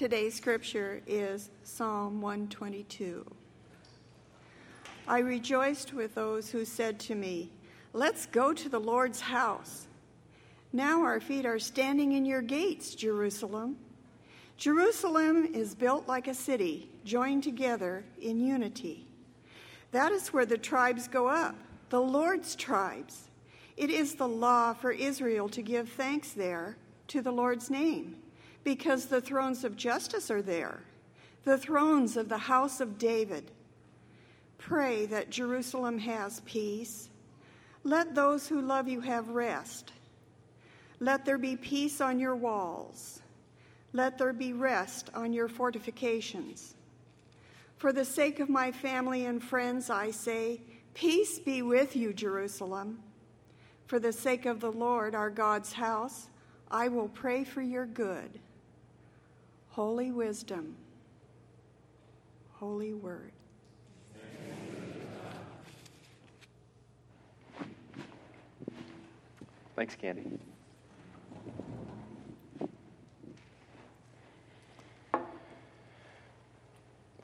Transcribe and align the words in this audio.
Today's 0.00 0.34
scripture 0.34 1.02
is 1.06 1.50
Psalm 1.62 2.22
122. 2.22 3.22
I 5.06 5.18
rejoiced 5.18 5.92
with 5.92 6.14
those 6.14 6.48
who 6.48 6.64
said 6.64 6.98
to 7.00 7.14
me, 7.14 7.50
Let's 7.92 8.24
go 8.24 8.54
to 8.54 8.70
the 8.70 8.80
Lord's 8.80 9.20
house. 9.20 9.88
Now 10.72 11.02
our 11.02 11.20
feet 11.20 11.44
are 11.44 11.58
standing 11.58 12.12
in 12.12 12.24
your 12.24 12.40
gates, 12.40 12.94
Jerusalem. 12.94 13.76
Jerusalem 14.56 15.44
is 15.52 15.74
built 15.74 16.08
like 16.08 16.28
a 16.28 16.34
city, 16.34 16.88
joined 17.04 17.42
together 17.42 18.02
in 18.22 18.40
unity. 18.40 19.06
That 19.92 20.12
is 20.12 20.32
where 20.32 20.46
the 20.46 20.56
tribes 20.56 21.08
go 21.08 21.28
up, 21.28 21.56
the 21.90 22.00
Lord's 22.00 22.56
tribes. 22.56 23.28
It 23.76 23.90
is 23.90 24.14
the 24.14 24.28
law 24.28 24.72
for 24.72 24.92
Israel 24.92 25.50
to 25.50 25.60
give 25.60 25.90
thanks 25.90 26.30
there 26.30 26.78
to 27.08 27.20
the 27.20 27.32
Lord's 27.32 27.68
name 27.68 28.16
because 28.64 29.06
the 29.06 29.20
thrones 29.20 29.64
of 29.64 29.76
justice 29.76 30.30
are 30.30 30.42
there, 30.42 30.80
the 31.44 31.58
thrones 31.58 32.16
of 32.16 32.28
the 32.28 32.38
house 32.38 32.80
of 32.80 32.98
David. 32.98 33.50
Pray 34.58 35.06
that 35.06 35.30
Jerusalem 35.30 35.98
has 35.98 36.40
peace. 36.40 37.08
Let 37.82 38.14
those 38.14 38.46
who 38.46 38.60
love 38.60 38.88
you 38.88 39.00
have 39.00 39.28
rest. 39.28 39.92
Let 40.98 41.24
there 41.24 41.38
be 41.38 41.56
peace 41.56 42.00
on 42.00 42.18
your 42.18 42.36
walls. 42.36 43.22
Let 43.92 44.18
there 44.18 44.34
be 44.34 44.52
rest 44.52 45.10
on 45.14 45.32
your 45.32 45.48
fortifications. 45.48 46.74
For 47.78 47.92
the 47.92 48.04
sake 48.04 48.38
of 48.38 48.50
my 48.50 48.70
family 48.70 49.24
and 49.24 49.42
friends, 49.42 49.88
I 49.88 50.10
say, 50.10 50.60
Peace 50.92 51.38
be 51.38 51.62
with 51.62 51.96
you, 51.96 52.12
Jerusalem. 52.12 53.02
For 53.86 53.98
the 53.98 54.12
sake 54.12 54.44
of 54.44 54.60
the 54.60 54.70
Lord, 54.70 55.14
our 55.14 55.30
God's 55.30 55.72
house, 55.72 56.28
I 56.70 56.88
will 56.88 57.08
pray 57.08 57.42
for 57.42 57.62
your 57.62 57.86
good. 57.86 58.38
Holy 59.70 60.10
wisdom, 60.10 60.74
holy 62.54 62.92
word. 62.92 63.30
Thanks, 69.76 69.94
Candy. 69.94 70.24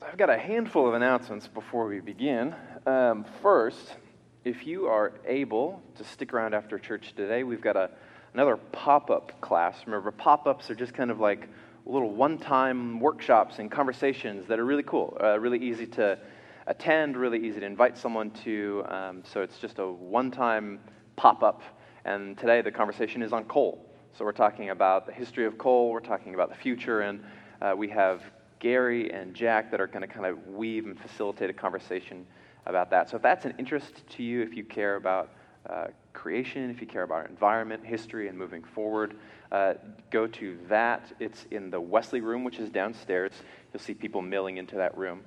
I've 0.01 0.17
got 0.17 0.29
a 0.29 0.37
handful 0.37 0.87
of 0.87 0.93
announcements 0.93 1.47
before 1.49 1.85
we 1.85 1.99
begin. 1.99 2.55
Um, 2.85 3.25
first, 3.41 3.97
if 4.45 4.65
you 4.65 4.87
are 4.87 5.11
able 5.27 5.81
to 5.97 6.05
stick 6.05 6.33
around 6.33 6.53
after 6.53 6.79
church 6.79 7.13
today, 7.13 7.43
we've 7.43 7.61
got 7.61 7.75
a, 7.75 7.89
another 8.33 8.55
pop 8.55 9.11
up 9.11 9.41
class. 9.41 9.75
Remember, 9.85 10.11
pop 10.11 10.47
ups 10.47 10.71
are 10.71 10.75
just 10.75 10.93
kind 10.93 11.11
of 11.11 11.19
like 11.19 11.49
little 11.87 12.11
one 12.11 12.37
time 12.37 12.99
workshops 12.99 13.59
and 13.59 13.71
conversations 13.71 14.47
that 14.47 14.59
are 14.59 14.65
really 14.65 14.83
cool, 14.83 15.17
uh, 15.23 15.39
really 15.39 15.59
easy 15.59 15.87
to 15.87 16.19
attend, 16.67 17.15
really 17.15 17.39
easy 17.39 17.59
to 17.61 17.65
invite 17.65 17.97
someone 17.97 18.29
to. 18.31 18.83
Um, 18.89 19.23
so 19.23 19.41
it's 19.41 19.57
just 19.57 19.79
a 19.79 19.87
one 19.87 20.29
time 20.29 20.79
pop 21.15 21.43
up. 21.43 21.61
And 22.05 22.37
today 22.37 22.61
the 22.61 22.71
conversation 22.71 23.21
is 23.21 23.31
on 23.31 23.45
coal. 23.45 23.85
So 24.17 24.25
we're 24.25 24.31
talking 24.33 24.71
about 24.71 25.05
the 25.05 25.13
history 25.13 25.45
of 25.45 25.57
coal, 25.57 25.91
we're 25.91 25.99
talking 25.99 26.33
about 26.33 26.49
the 26.49 26.55
future, 26.55 27.01
and 27.01 27.23
uh, 27.61 27.73
we 27.77 27.87
have 27.89 28.23
Gary 28.59 29.11
and 29.11 29.33
Jack 29.33 29.69
that 29.71 29.79
are 29.79 29.87
going 29.87 30.01
to 30.01 30.07
kind 30.07 30.25
of 30.25 30.47
weave 30.47 30.85
and 30.85 30.99
facilitate 30.99 31.49
a 31.49 31.53
conversation 31.53 32.25
about 32.65 32.89
that. 32.89 33.09
So 33.09 33.17
if 33.17 33.21
that's 33.21 33.45
an 33.45 33.53
interest 33.59 34.03
to 34.09 34.23
you, 34.23 34.41
if 34.41 34.55
you 34.55 34.63
care 34.63 34.95
about 34.95 35.31
uh, 35.69 35.87
creation, 36.13 36.69
if 36.69 36.81
you 36.81 36.87
care 36.87 37.03
about 37.03 37.29
environment, 37.29 37.85
history, 37.85 38.27
and 38.27 38.37
moving 38.37 38.63
forward, 38.63 39.15
uh, 39.51 39.75
go 40.11 40.27
to 40.27 40.57
that. 40.69 41.13
It's 41.19 41.45
in 41.51 41.69
the 41.69 41.79
Wesley 41.79 42.21
room, 42.21 42.43
which 42.43 42.59
is 42.59 42.69
downstairs. 42.69 43.31
You'll 43.73 43.81
see 43.81 43.93
people 43.93 44.21
milling 44.21 44.57
into 44.57 44.75
that 44.75 44.97
room. 44.97 45.21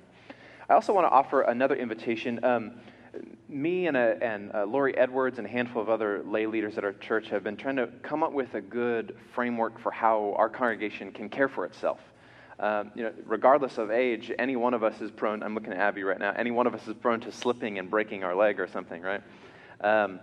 I 0.69 0.73
also 0.73 0.93
want 0.93 1.05
to 1.05 1.11
offer 1.11 1.41
another 1.41 1.75
invitation. 1.75 2.43
Um, 2.43 2.73
me 3.49 3.87
and, 3.87 3.97
a, 3.97 4.17
and 4.21 4.51
a 4.53 4.65
Lori 4.65 4.97
Edwards 4.97 5.37
and 5.37 5.45
a 5.45 5.49
handful 5.49 5.81
of 5.81 5.89
other 5.89 6.23
lay 6.23 6.45
leaders 6.45 6.77
at 6.77 6.83
our 6.83 6.93
church 6.93 7.29
have 7.29 7.43
been 7.43 7.57
trying 7.57 7.75
to 7.75 7.87
come 8.03 8.23
up 8.23 8.31
with 8.31 8.53
a 8.53 8.61
good 8.61 9.17
framework 9.33 9.79
for 9.79 9.91
how 9.91 10.33
our 10.37 10.49
congregation 10.49 11.11
can 11.11 11.27
care 11.29 11.49
for 11.49 11.65
itself. 11.65 11.99
Um, 12.59 12.91
you 12.93 13.03
know, 13.03 13.11
regardless 13.25 13.79
of 13.79 13.89
age, 13.89 14.31
any 14.37 14.55
one 14.55 14.73
of 14.73 14.83
us 14.83 15.01
is 15.01 15.09
prone. 15.09 15.41
I'm 15.41 15.55
looking 15.55 15.73
at 15.73 15.79
Abby 15.79 16.03
right 16.03 16.19
now. 16.19 16.31
Any 16.37 16.51
one 16.51 16.67
of 16.67 16.75
us 16.75 16.87
is 16.87 16.93
prone 16.93 17.19
to 17.21 17.31
slipping 17.31 17.79
and 17.79 17.89
breaking 17.89 18.23
our 18.23 18.35
leg 18.35 18.59
or 18.59 18.67
something, 18.67 19.01
right? 19.01 19.21
Um, 19.81 20.19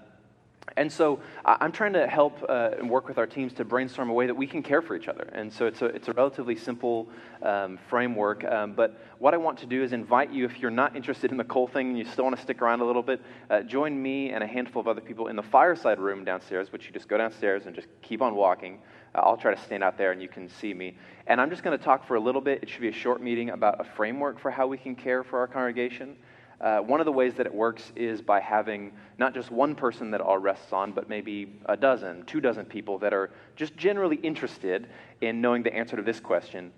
and 0.76 0.90
so 0.90 1.20
I'm 1.44 1.72
trying 1.72 1.92
to 1.94 2.06
help 2.06 2.44
uh, 2.48 2.70
and 2.78 2.90
work 2.90 3.08
with 3.08 3.18
our 3.18 3.26
teams 3.26 3.52
to 3.54 3.64
brainstorm 3.64 4.10
a 4.10 4.12
way 4.12 4.26
that 4.26 4.34
we 4.34 4.46
can 4.46 4.62
care 4.62 4.82
for 4.82 4.94
each 4.96 5.08
other. 5.08 5.28
And 5.32 5.52
so 5.52 5.66
it's 5.66 5.82
a, 5.82 5.86
it's 5.86 6.08
a 6.08 6.12
relatively 6.12 6.56
simple 6.56 7.08
um, 7.42 7.78
framework. 7.88 8.44
Um, 8.44 8.72
but 8.72 9.00
what 9.18 9.34
I 9.34 9.36
want 9.36 9.58
to 9.58 9.66
do 9.66 9.82
is 9.82 9.92
invite 9.92 10.32
you, 10.32 10.44
if 10.44 10.58
you're 10.60 10.70
not 10.70 10.96
interested 10.96 11.30
in 11.30 11.36
the 11.36 11.44
coal 11.44 11.66
thing 11.66 11.88
and 11.88 11.98
you 11.98 12.04
still 12.04 12.24
want 12.24 12.36
to 12.36 12.42
stick 12.42 12.62
around 12.62 12.80
a 12.80 12.84
little 12.84 13.02
bit, 13.02 13.20
uh, 13.50 13.62
join 13.62 14.00
me 14.00 14.30
and 14.30 14.44
a 14.44 14.46
handful 14.46 14.80
of 14.80 14.88
other 14.88 15.00
people 15.00 15.28
in 15.28 15.36
the 15.36 15.42
fireside 15.42 15.98
room 15.98 16.24
downstairs, 16.24 16.72
which 16.72 16.86
you 16.86 16.92
just 16.92 17.08
go 17.08 17.16
downstairs 17.18 17.66
and 17.66 17.74
just 17.74 17.88
keep 18.02 18.22
on 18.22 18.34
walking. 18.34 18.78
Uh, 19.14 19.20
I'll 19.20 19.36
try 19.36 19.54
to 19.54 19.60
stand 19.62 19.82
out 19.82 19.96
there 19.96 20.12
and 20.12 20.20
you 20.20 20.28
can 20.28 20.48
see 20.48 20.74
me. 20.74 20.96
And 21.26 21.40
I'm 21.40 21.50
just 21.50 21.62
going 21.62 21.76
to 21.76 21.84
talk 21.84 22.06
for 22.06 22.14
a 22.16 22.20
little 22.20 22.40
bit. 22.40 22.62
It 22.62 22.68
should 22.68 22.80
be 22.82 22.88
a 22.88 22.92
short 22.92 23.22
meeting 23.22 23.50
about 23.50 23.80
a 23.80 23.84
framework 23.84 24.38
for 24.38 24.50
how 24.50 24.66
we 24.66 24.78
can 24.78 24.94
care 24.94 25.22
for 25.22 25.38
our 25.38 25.46
congregation. 25.46 26.16
Uh, 26.60 26.80
one 26.80 26.98
of 26.98 27.06
the 27.06 27.12
ways 27.12 27.34
that 27.34 27.46
it 27.46 27.54
works 27.54 27.92
is 27.94 28.20
by 28.20 28.41
having 28.41 28.92
not 29.16 29.32
just 29.32 29.50
one 29.50 29.76
person 29.76 30.10
that 30.10 30.20
all 30.20 30.38
rests 30.38 30.72
on, 30.72 30.91
but 30.91 31.08
maybe 31.08 31.52
a 31.66 31.76
dozen, 31.76 32.24
two 32.24 32.41
dozen 32.41 32.64
people 32.64 32.98
that 32.98 33.12
are 33.12 33.30
just 33.54 33.76
generally 33.76 34.16
interested 34.16 34.88
in 35.20 35.41
knowing 35.41 35.62
the 35.62 35.72
answer 35.72 35.96
to 35.96 36.02
this 36.02 36.19
question 36.20 36.72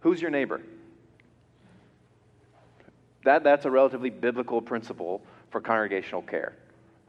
Who's 0.00 0.20
your 0.20 0.30
neighbor? 0.30 0.60
That, 3.24 3.42
that's 3.42 3.64
a 3.64 3.70
relatively 3.70 4.10
biblical 4.10 4.62
principle 4.62 5.20
for 5.50 5.60
congregational 5.60 6.22
care. 6.22 6.54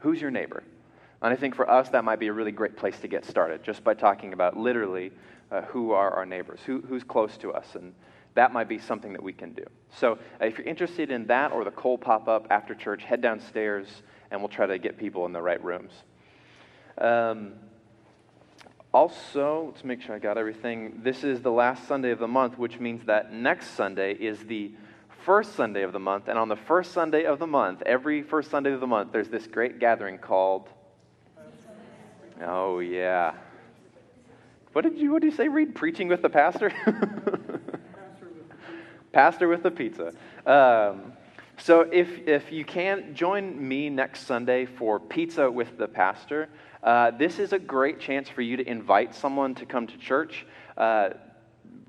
Who's 0.00 0.20
your 0.20 0.32
neighbor? 0.32 0.64
And 1.22 1.32
I 1.32 1.36
think 1.36 1.54
for 1.54 1.68
us, 1.68 1.88
that 1.90 2.04
might 2.04 2.18
be 2.18 2.28
a 2.28 2.32
really 2.32 2.52
great 2.52 2.76
place 2.76 2.98
to 3.00 3.08
get 3.08 3.24
started, 3.24 3.62
just 3.62 3.82
by 3.84 3.94
talking 3.94 4.32
about 4.32 4.56
literally 4.56 5.12
uh, 5.50 5.62
who 5.62 5.92
are 5.92 6.10
our 6.10 6.26
neighbors, 6.26 6.60
who, 6.64 6.80
who's 6.88 7.04
close 7.04 7.36
to 7.38 7.52
us, 7.52 7.74
and 7.74 7.92
that 8.34 8.52
might 8.52 8.68
be 8.68 8.78
something 8.78 9.12
that 9.12 9.22
we 9.22 9.32
can 9.32 9.52
do. 9.52 9.64
So 9.96 10.12
uh, 10.40 10.46
if 10.46 10.58
you're 10.58 10.66
interested 10.66 11.10
in 11.10 11.26
that 11.26 11.52
or 11.52 11.64
the 11.64 11.70
coal 11.70 11.98
pop 11.98 12.28
up 12.28 12.46
after 12.50 12.74
church, 12.74 13.02
head 13.04 13.20
downstairs 13.20 13.88
and 14.30 14.40
we'll 14.40 14.48
try 14.48 14.66
to 14.66 14.78
get 14.78 14.98
people 14.98 15.26
in 15.26 15.32
the 15.32 15.42
right 15.42 15.62
rooms. 15.62 15.92
Um, 16.98 17.54
also, 18.92 19.70
let's 19.72 19.84
make 19.84 20.00
sure 20.00 20.14
I 20.14 20.18
got 20.18 20.38
everything. 20.38 21.00
This 21.02 21.22
is 21.22 21.42
the 21.42 21.52
last 21.52 21.86
Sunday 21.86 22.10
of 22.10 22.18
the 22.18 22.28
month, 22.28 22.58
which 22.58 22.80
means 22.80 23.04
that 23.04 23.32
next 23.32 23.72
Sunday 23.72 24.14
is 24.14 24.40
the 24.44 24.72
first 25.24 25.54
Sunday 25.54 25.82
of 25.82 25.92
the 25.92 25.98
month. 25.98 26.28
And 26.28 26.38
on 26.38 26.48
the 26.48 26.56
first 26.56 26.92
Sunday 26.92 27.24
of 27.24 27.38
the 27.38 27.46
month, 27.46 27.82
every 27.84 28.22
first 28.22 28.50
Sunday 28.50 28.72
of 28.72 28.80
the 28.80 28.86
month, 28.86 29.12
there's 29.12 29.28
this 29.28 29.46
great 29.46 29.78
gathering 29.78 30.18
called. 30.18 30.68
Oh, 32.40 32.78
yeah. 32.78 33.34
What 34.72 34.82
did 34.82 34.96
you, 34.96 35.12
what 35.12 35.22
did 35.22 35.32
you 35.32 35.36
say, 35.36 35.48
Read 35.48 35.74
Preaching 35.74 36.08
with 36.08 36.22
the 36.22 36.30
pastor? 36.30 36.72
pastor 39.18 39.48
with 39.48 39.64
the 39.64 39.70
pizza. 39.72 40.12
Um, 40.46 41.12
so 41.56 41.80
if, 41.80 42.28
if 42.28 42.52
you 42.52 42.64
can, 42.64 43.16
join 43.16 43.68
me 43.68 43.90
next 43.90 44.28
Sunday 44.28 44.64
for 44.64 45.00
Pizza 45.00 45.50
with 45.50 45.76
the 45.76 45.88
Pastor. 45.88 46.48
Uh, 46.84 47.10
this 47.10 47.40
is 47.40 47.52
a 47.52 47.58
great 47.58 47.98
chance 47.98 48.28
for 48.28 48.42
you 48.42 48.56
to 48.56 48.64
invite 48.64 49.16
someone 49.16 49.56
to 49.56 49.66
come 49.66 49.88
to 49.88 49.98
church. 49.98 50.46
Uh, 50.76 51.08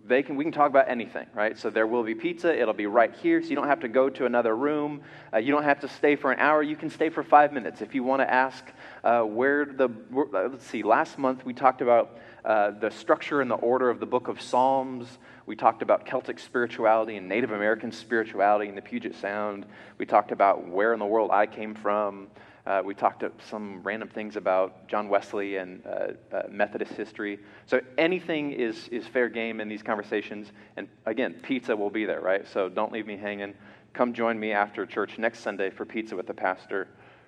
they 0.07 0.23
can, 0.23 0.37
we 0.37 0.43
can 0.43 0.51
talk 0.51 0.71
about 0.71 0.89
anything, 0.89 1.27
right? 1.35 1.55
So 1.55 1.69
there 1.69 1.85
will 1.85 2.01
be 2.01 2.15
pizza. 2.15 2.59
It'll 2.59 2.73
be 2.73 2.87
right 2.87 3.13
here, 3.13 3.43
so 3.43 3.49
you 3.49 3.55
don't 3.55 3.67
have 3.67 3.81
to 3.81 3.87
go 3.87 4.09
to 4.09 4.25
another 4.25 4.55
room. 4.55 5.01
Uh, 5.31 5.37
you 5.37 5.51
don't 5.51 5.65
have 5.65 5.81
to 5.81 5.87
stay 5.87 6.15
for 6.15 6.31
an 6.31 6.39
hour. 6.39 6.63
You 6.63 6.75
can 6.75 6.89
stay 6.89 7.09
for 7.09 7.21
five 7.21 7.53
minutes. 7.53 7.83
If 7.83 7.93
you 7.93 8.03
want 8.03 8.23
to 8.23 8.33
ask 8.33 8.65
uh, 9.03 9.21
where 9.21 9.65
the, 9.65 9.87
uh, 9.87 10.47
let's 10.49 10.65
see, 10.65 10.81
last 10.81 11.19
month 11.19 11.45
we 11.45 11.53
talked 11.53 11.81
about 11.81 12.17
uh, 12.43 12.71
the 12.71 12.89
structure 12.89 13.41
and 13.41 13.51
the 13.51 13.55
order 13.55 13.91
of 13.91 13.99
the 13.99 14.07
book 14.07 14.29
of 14.29 14.41
Psalms. 14.41 15.19
We 15.49 15.55
talked 15.55 15.81
about 15.81 16.05
Celtic 16.05 16.37
spirituality 16.37 17.17
and 17.17 17.27
Native 17.27 17.49
American 17.49 17.91
spirituality 17.91 18.69
in 18.69 18.75
the 18.75 18.83
Puget 18.83 19.15
Sound. 19.15 19.65
We 19.97 20.05
talked 20.05 20.31
about 20.31 20.67
where 20.67 20.93
in 20.93 20.99
the 20.99 21.07
world 21.07 21.31
I 21.33 21.47
came 21.47 21.73
from. 21.73 22.27
Uh, 22.67 22.83
we 22.85 22.93
talked 22.93 23.23
some 23.49 23.81
random 23.81 24.09
things 24.09 24.35
about 24.35 24.87
John 24.87 25.09
Wesley 25.09 25.55
and 25.55 25.81
uh, 25.87 26.09
uh, 26.31 26.43
Methodist 26.51 26.91
history. 26.91 27.39
So 27.65 27.81
anything 27.97 28.51
is, 28.51 28.89
is 28.89 29.07
fair 29.07 29.27
game 29.27 29.59
in 29.59 29.67
these 29.67 29.81
conversations. 29.81 30.51
And 30.77 30.87
again, 31.07 31.33
pizza 31.41 31.75
will 31.75 31.89
be 31.89 32.05
there, 32.05 32.21
right? 32.21 32.47
So 32.47 32.69
don't 32.69 32.91
leave 32.91 33.07
me 33.07 33.17
hanging. 33.17 33.55
Come 33.93 34.13
join 34.13 34.39
me 34.39 34.51
after 34.51 34.85
church 34.85 35.17
next 35.17 35.39
Sunday 35.39 35.71
for 35.71 35.83
pizza 35.83 36.15
with 36.15 36.27
the 36.27 36.33
pastor 36.35 36.87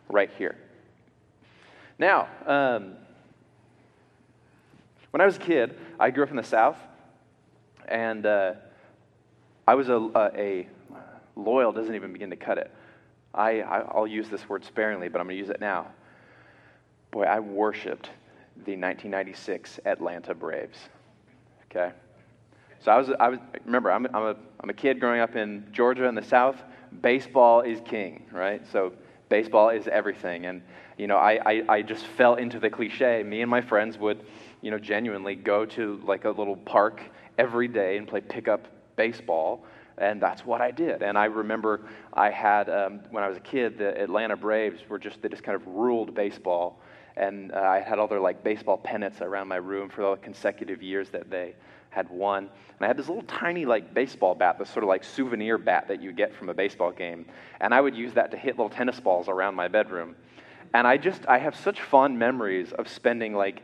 right 0.10 0.30
here. 0.38 0.58
Now, 1.98 2.28
um, 2.46 2.94
when 5.10 5.22
I 5.22 5.26
was 5.26 5.38
a 5.38 5.40
kid, 5.40 5.76
I 6.00 6.12
grew 6.12 6.22
up 6.22 6.30
in 6.30 6.36
the 6.36 6.44
South. 6.44 6.78
And 7.88 8.26
uh, 8.26 8.54
I 9.68 9.76
was 9.76 9.90
a, 9.90 9.96
a, 9.96 10.32
a, 10.36 10.68
loyal, 11.36 11.72
doesn't 11.72 11.96
even 11.96 12.14
begin 12.14 12.30
to 12.30 12.36
cut 12.36 12.58
it. 12.58 12.72
I, 13.34 13.62
I, 13.62 14.00
will 14.00 14.08
use 14.08 14.30
this 14.30 14.48
word 14.50 14.66
sparingly, 14.66 15.08
but 15.08 15.22
I'm 15.22 15.28
going 15.28 15.38
to 15.38 15.40
use 15.40 15.50
it 15.50 15.62
now. 15.62 15.88
Boy, 17.12 17.24
I 17.24 17.40
worshiped 17.40 18.10
the 18.66 18.76
1996 18.76 19.80
Atlanta 19.86 20.34
Braves. 20.36 20.78
Okay? 21.70 21.94
So 22.84 22.92
I 22.92 22.98
was, 22.98 23.10
I 23.20 23.30
was 23.30 23.40
remember, 23.66 23.92
I'm, 23.92 24.06
I'm, 24.08 24.24
a, 24.24 24.36
I'm 24.60 24.70
a 24.70 24.74
kid 24.74 25.00
growing 25.00 25.22
up 25.22 25.36
in 25.36 25.66
Georgia 25.72 26.06
in 26.06 26.16
the 26.16 26.24
South. 26.24 26.58
Baseball 27.02 27.62
is 27.62 27.80
king, 27.86 28.26
right? 28.32 28.62
So 28.72 28.94
baseball 29.30 29.70
is 29.70 29.88
everything. 29.88 30.48
And, 30.48 30.62
you 30.98 31.08
know, 31.08 31.18
I, 31.18 31.40
I, 31.46 31.64
I 31.70 31.82
just 31.82 32.06
fell 32.06 32.36
into 32.36 32.60
the 32.60 32.70
cliche. 32.70 33.24
Me 33.24 33.42
and 33.42 33.50
my 33.50 33.62
friends 33.62 33.98
would, 33.98 34.26
you 34.62 34.72
know, 34.72 34.80
genuinely 34.80 35.36
go 35.36 35.66
to 35.68 36.02
like 36.06 36.26
a 36.26 36.30
little 36.30 36.58
park 36.58 37.02
every 37.42 37.68
day 37.68 37.98
and 37.98 38.08
play 38.08 38.22
pickup 38.22 38.68
baseball. 38.96 39.66
And 39.98 40.22
that's 40.22 40.46
what 40.46 40.62
I 40.62 40.72
did. 40.72 41.02
And 41.02 41.18
I 41.18 41.26
remember 41.26 41.82
I 42.14 42.30
had, 42.30 42.70
um, 42.70 43.02
when 43.10 43.24
I 43.24 43.28
was 43.28 43.38
a 43.38 43.42
kid, 43.42 43.78
the 43.80 44.00
Atlanta 44.00 44.36
Braves 44.36 44.82
were 44.88 45.00
just, 45.00 45.22
they 45.22 45.30
just 45.30 45.44
kind 45.44 45.56
of 45.56 45.66
ruled 45.68 46.14
baseball. 46.14 46.80
And 47.18 47.52
uh, 47.52 47.60
I 47.60 47.80
had 47.80 47.98
all 48.00 48.08
their 48.08 48.20
like 48.20 48.44
baseball 48.44 48.78
pennants 48.78 49.22
around 49.22 49.48
my 49.48 49.58
room 49.58 49.90
for 49.90 50.04
all 50.04 50.16
the 50.16 50.22
consecutive 50.22 50.82
years 50.84 51.10
that 51.10 51.30
they 51.30 51.56
had 51.90 52.10
won. 52.10 52.44
And 52.44 52.82
I 52.82 52.88
had 52.88 52.98
this 52.98 53.08
little 53.08 53.24
tiny 53.24 53.66
like 53.66 53.94
baseball 53.94 54.36
bat, 54.36 54.58
this 54.60 54.70
sort 54.70 54.84
of 54.84 54.90
like 54.90 55.04
souvenir 55.04 55.58
bat 55.58 55.88
that 55.88 56.02
you 56.02 56.14
get 56.14 56.34
from 56.34 56.50
a 56.50 56.54
baseball 56.54 56.92
game. 56.92 57.26
And 57.60 57.74
I 57.74 57.82
would 57.82 57.96
use 57.96 58.14
that 58.14 58.32
to 58.32 58.38
hit 58.38 58.58
little 58.58 58.70
tennis 58.70 59.00
balls 59.00 59.28
around 59.28 59.56
my 59.56 59.68
bedroom. 59.68 60.16
And 60.74 60.88
I 60.88 60.98
just, 60.98 61.26
I 61.28 61.38
have 61.40 61.56
such 61.56 61.82
fond 61.82 62.18
memories 62.18 62.72
of 62.72 62.88
spending 62.88 63.34
like 63.34 63.62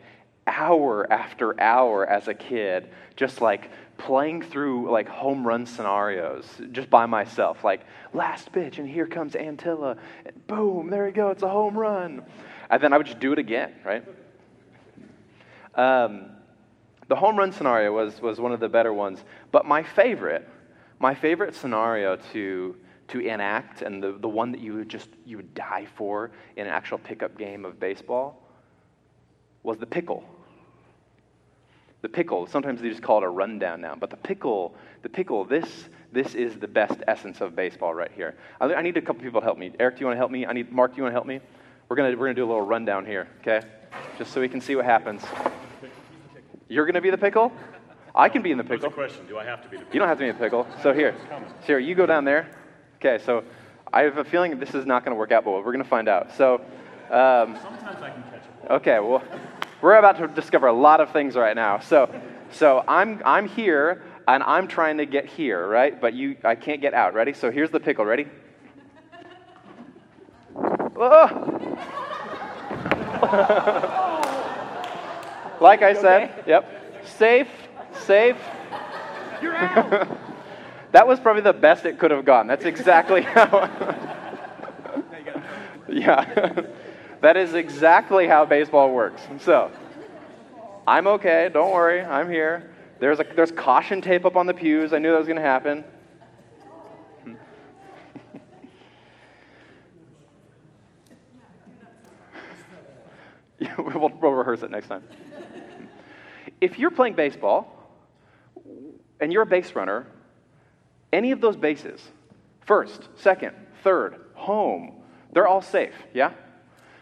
hour 0.48 1.12
after 1.12 1.60
hour 1.60 2.06
as 2.08 2.28
a 2.28 2.34
kid 2.34 2.90
just 3.16 3.42
like 3.42 3.70
playing 3.98 4.42
through 4.42 4.90
like 4.90 5.08
home 5.08 5.46
run 5.46 5.66
scenarios 5.66 6.46
just 6.72 6.90
by 6.90 7.06
myself. 7.06 7.64
Like 7.64 7.82
last 8.14 8.52
pitch 8.52 8.80
and 8.80 8.88
here 8.88 9.08
comes 9.08 9.34
antilla. 9.34 9.98
Boom 10.48 10.90
there 10.90 11.08
you 11.08 11.14
go 11.14 11.30
it's 11.30 11.44
a 11.44 11.50
home 11.50 11.78
run. 11.78 12.24
And 12.70 12.84
then 12.84 12.94
i 12.94 12.98
would 12.98 13.08
just 13.08 13.20
do 13.20 13.34
it 13.34 13.40
again 13.40 13.74
right? 13.86 14.04
Um, 15.76 16.32
the 17.08 17.16
home 17.16 17.38
run 17.38 17.52
scenario 17.52 17.94
was, 17.94 18.20
was 18.20 18.40
one 18.40 18.52
of 18.52 18.60
the 18.60 18.68
better 18.68 18.92
ones. 18.94 19.24
But 19.52 19.66
my 19.66 19.84
favorite 19.84 20.48
my 21.00 21.14
favorite 21.14 21.56
scenario 21.56 22.16
to 22.34 22.76
to 23.10 23.20
enact 23.20 23.82
and 23.82 24.04
the, 24.04 24.14
the 24.14 24.28
one 24.28 24.52
that 24.52 24.60
you 24.60 24.74
would 24.74 24.90
just 24.90 25.10
you 25.26 25.38
would 25.38 25.54
die 25.54 25.88
for 25.96 26.32
in 26.56 26.66
an 26.66 26.74
actual 26.74 26.98
pickup 26.98 27.38
game 27.38 27.66
of 27.66 27.80
baseball 27.80 28.44
was 29.64 29.78
the 29.78 29.86
pickle 29.86 30.24
the 32.08 32.14
pickle. 32.14 32.48
Sometimes 32.48 32.82
they 32.82 32.90
just 32.90 33.02
call 33.02 33.18
it 33.18 33.26
a 33.26 33.30
rundown 33.30 33.82
now, 33.82 33.94
but 33.94 34.10
the 34.10 34.16
pickle, 34.16 34.74
the 35.02 35.10
pickle. 35.10 35.44
This 35.44 35.90
this 36.14 36.36
is 36.36 36.58
the 36.58 36.68
best 36.68 37.00
essence 37.06 37.42
of 37.42 37.54
baseball 37.54 37.94
right 37.94 38.12
here. 38.16 38.36
I, 38.62 38.76
I 38.76 38.82
need 38.82 38.96
a 38.96 39.02
couple 39.02 39.22
people 39.22 39.42
to 39.42 39.46
help 39.46 39.58
me. 39.58 39.74
Eric, 39.78 39.96
do 39.96 40.00
you 40.00 40.06
want 40.06 40.16
to 40.16 40.20
help 40.20 40.32
me? 40.32 40.46
I 40.46 40.54
need 40.54 40.72
Mark. 40.72 40.92
Do 40.92 40.98
you 40.98 41.04
want 41.04 41.12
to 41.12 41.16
help 41.16 41.28
me? 41.28 41.42
We're 41.90 41.98
gonna 41.98 42.12
we're 42.12 42.28
gonna 42.28 42.34
do 42.34 42.46
a 42.46 42.48
little 42.48 42.62
rundown 42.62 43.06
here, 43.06 43.28
okay? 43.42 43.68
Just 44.18 44.32
so 44.32 44.40
we 44.40 44.48
can 44.48 44.62
see 44.62 44.78
what 44.78 44.86
happens. 44.86 45.22
You're 46.70 46.86
gonna 46.86 47.02
be 47.02 47.10
the 47.10 47.18
pickle. 47.18 47.52
I 48.16 48.30
can 48.30 48.42
be 48.42 48.52
in 48.52 48.58
the 48.58 48.64
pickle. 48.64 48.90
Question? 48.90 49.28
Do 49.28 49.38
I 49.38 49.44
have 49.44 49.62
to 49.64 49.70
be 49.70 49.76
the 49.76 49.84
pickle? 49.84 49.94
You 49.94 50.00
don't 50.00 50.08
have 50.08 50.18
to 50.18 50.24
be 50.24 50.30
in 50.30 50.36
the 50.36 50.42
pickle. 50.42 50.66
So 50.82 50.94
here, 50.94 51.14
so 51.30 51.44
here, 51.66 51.80
you 51.80 51.94
go 51.94 52.06
down 52.06 52.24
there. 52.24 52.50
Okay, 53.00 53.22
so 53.24 53.44
I 53.92 54.04
have 54.04 54.18
a 54.18 54.24
feeling 54.24 54.58
this 54.60 54.74
is 54.74 54.86
not 54.86 55.04
going 55.04 55.14
to 55.14 55.20
work 55.20 55.34
out, 55.34 55.44
but 55.44 55.52
we're 55.52 55.74
going 55.74 55.84
to 55.84 55.90
find 55.90 56.08
out. 56.08 56.36
So. 56.38 56.62
Um, 57.12 57.58
Sometimes 57.62 58.02
I 58.02 58.10
can 58.10 58.24
catch 58.24 58.44
it. 58.44 58.72
Okay, 58.72 59.00
well, 59.00 59.24
we're 59.82 59.96
about 59.96 60.18
to 60.18 60.28
discover 60.28 60.68
a 60.68 60.74
lot 60.74 61.02
of 61.02 61.12
things 61.12 61.36
right 61.36 61.56
now. 61.56 61.80
So, 61.80 62.10
so 62.52 62.84
I'm, 62.88 63.22
I'm 63.26 63.48
here 63.48 64.04
and 64.28 64.44
I'm 64.44 64.68
trying 64.68 64.98
to 64.98 65.06
get 65.06 65.26
here, 65.26 65.68
right? 65.68 66.00
But 66.00 66.14
you, 66.14 66.38
I 66.44 66.56
can't 66.56 66.82
get 66.82 66.94
out. 66.94 67.14
Ready? 67.14 67.34
So 67.34 67.52
here's 67.52 67.72
the 67.72 67.80
pickle. 67.80 68.06
Ready? 68.06 68.28
Oh. 71.00 71.68
like 75.62 75.82
I 75.82 75.94
said, 75.94 76.32
okay? 76.32 76.44
yep. 76.48 77.06
Safe, 77.06 77.48
safe. 78.06 78.38
You're 79.42 79.56
out. 79.56 80.08
that 80.92 81.08
was 81.08 81.20
probably 81.20 81.44
the 81.44 81.54
best 81.54 81.86
it 81.86 82.00
could 82.00 82.12
have 82.12 82.26
gone. 82.26 82.48
That's 82.48 82.66
exactly 82.66 83.22
how. 83.34 83.70
yeah. 85.88 86.64
That 87.28 87.36
is 87.36 87.56
exactly 87.56 88.26
how 88.26 88.46
baseball 88.46 88.94
works. 88.94 89.22
So, 89.42 89.70
I'm 90.88 91.08
okay. 91.08 91.50
Don't 91.52 91.74
worry. 91.74 92.00
I'm 92.00 92.32
here. 92.32 92.72
There's, 93.02 93.20
a, 93.20 93.26
there's 93.36 93.52
caution 93.52 94.00
tape 94.00 94.24
up 94.24 94.38
on 94.38 94.46
the 94.46 94.54
pews. 94.54 94.94
I 94.94 95.00
knew 95.00 95.12
that 95.12 95.18
was 95.18 95.28
going 95.28 95.36
to 95.36 95.42
happen. 95.42 95.84
we'll, 103.78 104.10
we'll 104.22 104.32
rehearse 104.32 104.64
it 104.64 104.72
next 104.72 104.88
time. 104.88 105.04
If 106.62 106.80
you're 106.80 106.92
playing 106.92 107.16
baseball 107.16 107.92
and 109.20 109.34
you're 109.34 109.44
a 109.44 109.46
base 109.46 109.76
runner, 109.76 110.08
any 111.12 111.32
of 111.32 111.42
those 111.42 111.58
bases, 111.58 112.00
first, 112.62 113.10
second, 113.18 113.54
third, 113.84 114.16
home, 114.34 115.02
they're 115.34 115.50
all 115.50 115.62
safe, 115.62 115.94
yeah? 116.14 116.32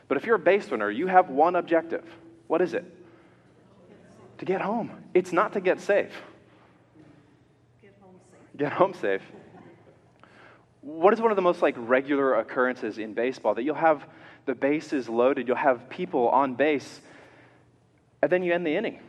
But 0.07 0.17
if 0.17 0.25
you're 0.25 0.35
a 0.35 0.39
base 0.39 0.69
runner, 0.69 0.89
you 0.91 1.07
have 1.07 1.29
one 1.29 1.55
objective. 1.55 2.05
What 2.47 2.61
is 2.61 2.73
it? 2.73 2.85
To 4.39 4.45
get 4.45 4.61
home. 4.61 4.91
It's 5.13 5.31
not 5.31 5.53
to 5.53 5.61
get 5.61 5.79
safe. 5.79 6.11
Get 7.81 7.93
home 8.01 8.15
safe. 8.31 8.57
Get 8.57 8.73
home 8.73 8.93
safe. 8.93 9.21
What 10.81 11.13
is 11.13 11.21
one 11.21 11.31
of 11.31 11.35
the 11.35 11.41
most 11.41 11.61
like 11.61 11.75
regular 11.77 12.35
occurrences 12.35 12.99
in 12.99 13.13
baseball 13.13 13.55
that 13.55 13.63
you'll 13.63 13.75
have 13.75 14.05
the 14.45 14.53
bases 14.53 15.09
loaded, 15.09 15.47
you'll 15.47 15.57
have 15.57 15.89
people 15.89 16.29
on 16.29 16.53
base, 16.53 17.01
and 18.21 18.31
then 18.31 18.43
you 18.43 18.53
end 18.53 18.65
the 18.65 18.75
inning. 18.75 18.99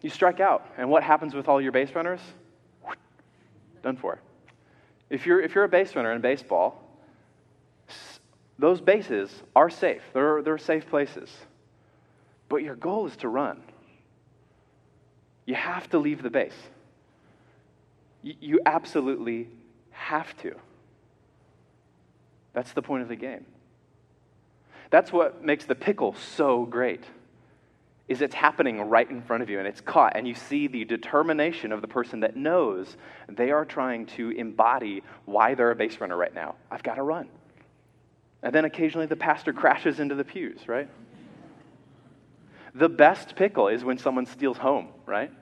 You 0.00 0.08
strike 0.08 0.40
out. 0.40 0.66
And 0.78 0.88
what 0.88 1.02
happens 1.02 1.34
with 1.34 1.48
all 1.48 1.60
your 1.60 1.72
base 1.72 1.90
runners? 1.94 2.20
Done 3.82 3.96
for. 3.96 4.18
If 5.10 5.26
you're, 5.26 5.40
if 5.40 5.54
you're 5.54 5.64
a 5.64 5.68
base 5.68 5.94
runner 5.94 6.12
in 6.12 6.20
baseball, 6.20 6.82
those 8.58 8.80
bases 8.80 9.30
are 9.54 9.70
safe, 9.70 10.02
they're, 10.12 10.42
they're 10.42 10.58
safe 10.58 10.88
places. 10.88 11.30
But 12.48 12.62
your 12.62 12.76
goal 12.76 13.06
is 13.06 13.16
to 13.18 13.28
run. 13.28 13.60
You 15.46 15.54
have 15.54 15.88
to 15.90 15.98
leave 15.98 16.22
the 16.22 16.30
base. 16.30 16.56
You, 18.22 18.34
you 18.40 18.60
absolutely 18.64 19.48
have 19.90 20.36
to. 20.42 20.54
That's 22.52 22.72
the 22.72 22.82
point 22.82 23.02
of 23.02 23.08
the 23.08 23.16
game. 23.16 23.44
That's 24.90 25.12
what 25.12 25.44
makes 25.44 25.64
the 25.64 25.74
pickle 25.74 26.14
so 26.14 26.64
great. 26.64 27.04
Is 28.08 28.22
it's 28.22 28.34
happening 28.34 28.80
right 28.80 29.10
in 29.10 29.20
front 29.20 29.42
of 29.42 29.50
you 29.50 29.58
and 29.58 29.66
it's 29.66 29.80
caught, 29.80 30.16
and 30.16 30.28
you 30.28 30.34
see 30.34 30.68
the 30.68 30.84
determination 30.84 31.72
of 31.72 31.82
the 31.82 31.88
person 31.88 32.20
that 32.20 32.36
knows 32.36 32.96
they 33.28 33.50
are 33.50 33.64
trying 33.64 34.06
to 34.06 34.30
embody 34.30 35.02
why 35.24 35.54
they're 35.54 35.72
a 35.72 35.76
base 35.76 36.00
runner 36.00 36.16
right 36.16 36.32
now. 36.32 36.54
I've 36.70 36.84
got 36.84 36.94
to 36.94 37.02
run. 37.02 37.28
And 38.46 38.54
then 38.54 38.64
occasionally 38.64 39.06
the 39.06 39.16
pastor 39.16 39.52
crashes 39.62 39.98
into 39.98 40.14
the 40.14 40.22
pews, 40.22 40.68
right? 40.68 40.88
The 42.76 42.88
best 42.88 43.34
pickle 43.34 43.66
is 43.66 43.82
when 43.82 43.98
someone 43.98 44.24
steals 44.24 44.56
home, 44.56 44.90
right? 45.04 45.32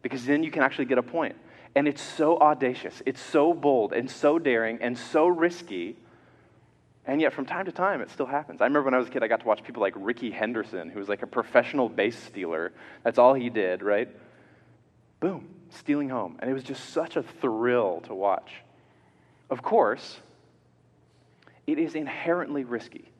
Because 0.00 0.24
then 0.24 0.42
you 0.42 0.50
can 0.50 0.62
actually 0.62 0.86
get 0.86 0.96
a 0.96 1.02
point. 1.02 1.36
And 1.74 1.86
it's 1.86 2.00
so 2.00 2.38
audacious, 2.38 3.02
it's 3.04 3.20
so 3.20 3.52
bold, 3.52 3.92
and 3.92 4.10
so 4.10 4.38
daring, 4.38 4.78
and 4.80 4.96
so 4.96 5.26
risky. 5.26 5.98
And 7.04 7.20
yet, 7.20 7.34
from 7.34 7.44
time 7.44 7.66
to 7.66 7.72
time, 7.72 8.00
it 8.00 8.10
still 8.10 8.24
happens. 8.24 8.62
I 8.62 8.64
remember 8.64 8.86
when 8.86 8.94
I 8.94 8.98
was 8.98 9.08
a 9.08 9.10
kid, 9.10 9.22
I 9.22 9.28
got 9.28 9.40
to 9.40 9.46
watch 9.46 9.62
people 9.62 9.82
like 9.82 9.92
Rickey 9.94 10.30
Henderson, 10.30 10.88
who 10.88 10.98
was 10.98 11.10
like 11.10 11.20
a 11.20 11.26
professional 11.26 11.90
base 11.90 12.18
stealer. 12.18 12.72
That's 13.04 13.18
all 13.18 13.34
he 13.34 13.50
did, 13.50 13.82
right? 13.82 14.08
Boom, 15.20 15.50
stealing 15.68 16.08
home. 16.08 16.38
And 16.38 16.50
it 16.50 16.54
was 16.54 16.64
just 16.64 16.88
such 16.88 17.16
a 17.16 17.22
thrill 17.22 18.00
to 18.06 18.14
watch. 18.14 18.50
Of 19.50 19.62
course, 19.62 20.20
it 21.66 21.78
is 21.78 21.94
inherently 21.94 22.64
risky. 22.64 23.10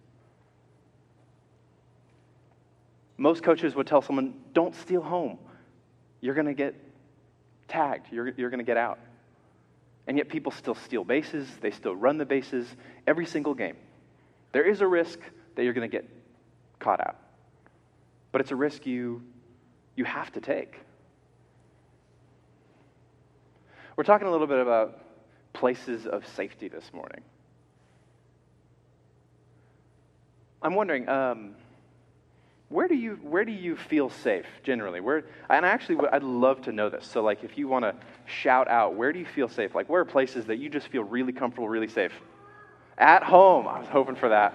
Most 3.18 3.42
coaches 3.42 3.74
would 3.74 3.86
tell 3.86 4.02
someone, 4.02 4.34
don't 4.52 4.74
steal 4.74 5.02
home. 5.02 5.38
You're 6.20 6.34
going 6.34 6.46
to 6.46 6.54
get 6.54 6.74
tagged, 7.68 8.06
you're, 8.12 8.28
you're 8.36 8.50
going 8.50 8.58
to 8.58 8.64
get 8.64 8.76
out. 8.76 8.98
And 10.06 10.16
yet 10.16 10.28
people 10.28 10.52
still 10.52 10.74
steal 10.74 11.02
bases, 11.02 11.48
they 11.60 11.70
still 11.70 11.96
run 11.96 12.18
the 12.18 12.24
bases 12.24 12.68
every 13.06 13.26
single 13.26 13.54
game. 13.54 13.76
There 14.52 14.68
is 14.68 14.80
a 14.80 14.86
risk 14.86 15.18
that 15.56 15.64
you're 15.64 15.72
going 15.72 15.90
to 15.90 15.94
get 15.94 16.08
caught 16.78 17.00
out. 17.00 17.16
But 18.30 18.40
it's 18.42 18.50
a 18.50 18.56
risk 18.56 18.86
you, 18.86 19.22
you 19.96 20.04
have 20.04 20.32
to 20.32 20.40
take. 20.40 20.78
We're 23.96 24.04
talking 24.04 24.28
a 24.28 24.30
little 24.30 24.46
bit 24.46 24.60
about 24.60 25.02
places 25.54 26.06
of 26.06 26.26
safety 26.28 26.68
this 26.68 26.92
morning. 26.92 27.22
I'm 30.62 30.74
wondering, 30.74 31.08
um, 31.08 31.54
where 32.68 32.88
do 32.88 32.96
you 32.96 33.18
where 33.22 33.44
do 33.44 33.52
you 33.52 33.76
feel 33.76 34.10
safe 34.10 34.46
generally? 34.64 35.00
Where 35.00 35.24
and 35.48 35.64
I 35.64 35.68
actually, 35.68 36.08
I'd 36.10 36.24
love 36.24 36.62
to 36.62 36.72
know 36.72 36.88
this. 36.88 37.06
So, 37.06 37.22
like, 37.22 37.44
if 37.44 37.56
you 37.56 37.68
want 37.68 37.84
to 37.84 37.94
shout 38.26 38.66
out, 38.68 38.94
where 38.94 39.12
do 39.12 39.20
you 39.20 39.26
feel 39.26 39.48
safe? 39.48 39.74
Like, 39.74 39.88
where 39.88 40.00
are 40.00 40.04
places 40.04 40.46
that 40.46 40.58
you 40.58 40.68
just 40.68 40.88
feel 40.88 41.04
really 41.04 41.32
comfortable, 41.32 41.68
really 41.68 41.88
safe? 41.88 42.12
At 42.98 43.22
home. 43.22 43.68
I 43.68 43.78
was 43.78 43.88
hoping 43.88 44.16
for 44.16 44.30
that. 44.30 44.54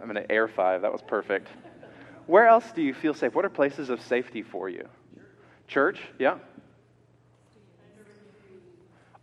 I'm 0.00 0.06
gonna 0.06 0.26
air 0.30 0.46
five. 0.46 0.82
That 0.82 0.92
was 0.92 1.02
perfect. 1.02 1.48
Where 2.26 2.46
else 2.46 2.70
do 2.72 2.82
you 2.82 2.94
feel 2.94 3.14
safe? 3.14 3.34
What 3.34 3.44
are 3.44 3.50
places 3.50 3.90
of 3.90 4.00
safety 4.02 4.42
for 4.42 4.68
you? 4.68 4.88
Church, 5.66 6.00
yeah. 6.18 6.38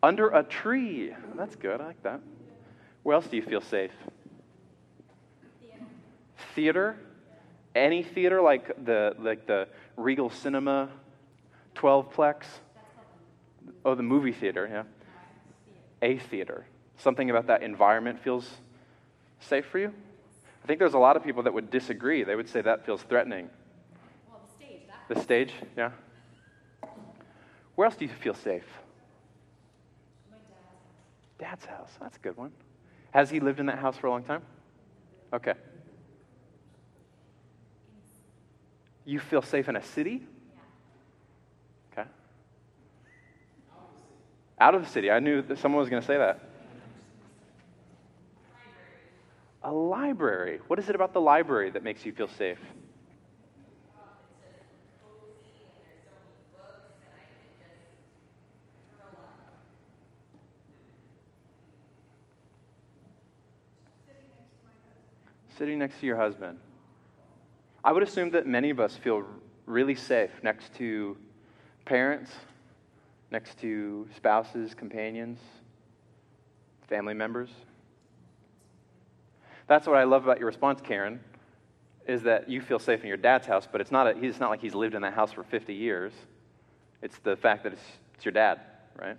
Under 0.01 0.29
a 0.29 0.43
tree. 0.43 1.13
That's 1.35 1.55
good. 1.55 1.79
I 1.79 1.85
like 1.85 2.03
that. 2.03 2.19
Where 3.03 3.15
else 3.15 3.27
do 3.27 3.37
you 3.37 3.43
feel 3.43 3.61
safe? 3.61 3.91
Theater. 6.55 6.97
Any 7.75 8.03
theater 8.03 8.41
like 8.41 8.85
the 8.85 9.15
like 9.19 9.47
the 9.47 9.67
Regal 9.97 10.29
Cinema 10.29 10.89
12plex? 11.75 12.45
Oh, 13.85 13.95
the 13.95 14.03
movie 14.03 14.31
theater, 14.31 14.67
yeah. 14.71 14.83
A 16.01 16.17
theater. 16.17 16.65
Something 16.97 17.29
about 17.29 17.47
that 17.47 17.63
environment 17.63 18.19
feels 18.23 18.49
safe 19.39 19.65
for 19.65 19.79
you? 19.79 19.93
I 20.63 20.67
think 20.67 20.79
there's 20.79 20.93
a 20.93 20.99
lot 20.99 21.17
of 21.17 21.23
people 21.23 21.43
that 21.43 21.53
would 21.53 21.69
disagree. 21.69 22.23
They 22.23 22.35
would 22.35 22.47
say 22.47 22.61
that 22.61 22.85
feels 22.85 23.01
threatening. 23.03 23.49
Well, 24.29 24.41
the 24.47 24.65
stage. 24.65 24.81
The 25.09 25.19
stage, 25.19 25.53
yeah. 25.75 25.91
Where 27.75 27.85
else 27.85 27.95
do 27.95 28.05
you 28.05 28.11
feel 28.11 28.35
safe? 28.35 28.63
My 30.29 30.37
dad's 31.39 31.63
Dad's 31.63 31.65
house. 31.65 31.91
That's 31.99 32.15
a 32.15 32.19
good 32.19 32.37
one. 32.37 32.51
Has 33.11 33.29
he 33.29 33.39
lived 33.39 33.59
in 33.59 33.65
that 33.65 33.79
house 33.79 33.97
for 33.97 34.07
a 34.07 34.11
long 34.11 34.23
time? 34.23 34.43
Okay. 35.33 35.53
You 39.05 39.19
feel 39.19 39.41
safe 39.41 39.67
in 39.67 39.75
a 39.75 39.83
city? 39.83 40.25
Okay. 41.91 42.07
Out 44.59 44.75
of 44.75 44.83
the 44.83 44.89
city. 44.89 45.11
I 45.11 45.19
knew 45.19 45.41
that 45.41 45.59
someone 45.59 45.79
was 45.79 45.89
going 45.89 46.01
to 46.01 46.07
say 46.07 46.17
that. 46.17 46.39
A 49.63 49.71
library. 49.71 50.59
What 50.67 50.79
is 50.79 50.89
it 50.89 50.95
about 50.95 51.13
the 51.13 51.21
library 51.21 51.69
that 51.71 51.83
makes 51.83 52.05
you 52.05 52.11
feel 52.11 52.27
safe? 52.27 52.59
Sitting 65.57 65.79
next 65.79 65.99
to 65.99 66.05
your 66.05 66.17
husband. 66.17 66.57
I 67.83 67.91
would 67.91 68.03
assume 68.03 68.31
that 68.31 68.47
many 68.47 68.69
of 68.69 68.79
us 68.79 68.95
feel 68.95 69.23
really 69.65 69.95
safe 69.95 70.31
next 70.41 70.73
to 70.75 71.17
parents, 71.85 72.31
next 73.29 73.59
to 73.59 74.07
spouses, 74.15 74.73
companions, 74.73 75.39
family 76.87 77.13
members. 77.13 77.49
That's 79.67 79.85
what 79.85 79.97
I 79.97 80.03
love 80.03 80.23
about 80.23 80.39
your 80.39 80.47
response, 80.47 80.79
Karen, 80.81 81.19
is 82.07 82.23
that 82.23 82.49
you 82.49 82.61
feel 82.61 82.79
safe 82.79 83.01
in 83.01 83.07
your 83.07 83.17
dad's 83.17 83.47
house, 83.47 83.67
but 83.69 83.81
it's 83.81 83.91
not, 83.91 84.07
a, 84.07 84.23
it's 84.23 84.39
not 84.39 84.49
like 84.49 84.61
he's 84.61 84.75
lived 84.75 84.95
in 84.95 85.01
that 85.01 85.13
house 85.13 85.31
for 85.31 85.43
50 85.43 85.73
years. 85.73 86.13
It's 87.01 87.17
the 87.19 87.35
fact 87.35 87.63
that 87.63 87.73
it's, 87.73 87.81
it's 88.15 88.23
your 88.23 88.31
dad, 88.31 88.61
right? 88.97 89.17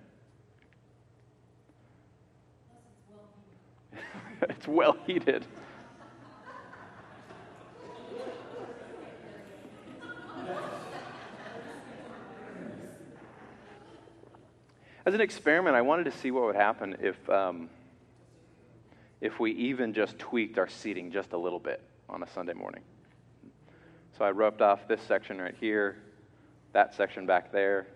it's 4.49 4.66
well 4.66 4.97
heated. 5.06 5.44
As 15.06 15.12
an 15.12 15.20
experiment, 15.20 15.76
I 15.76 15.82
wanted 15.82 16.04
to 16.04 16.12
see 16.12 16.30
what 16.30 16.44
would 16.44 16.56
happen 16.56 16.96
if, 16.99 17.28
um, 17.28 17.68
if 19.20 19.38
we 19.38 19.52
even 19.52 19.92
just 19.92 20.18
tweaked 20.18 20.56
our 20.56 20.68
seating 20.68 21.12
just 21.12 21.34
a 21.34 21.37
little 21.37 21.58
bit 21.58 21.82
on 22.08 22.23
a 22.23 22.26
Sunday 22.28 22.54
morning. 22.54 22.80
So 24.16 24.25
I 24.25 24.30
roped 24.30 24.62
off 24.62 24.88
this 24.88 25.02
section 25.02 25.38
right 25.38 25.54
here, 25.61 25.99
that 26.73 26.94
section 26.94 27.26
back 27.26 27.52
there, 27.52 27.87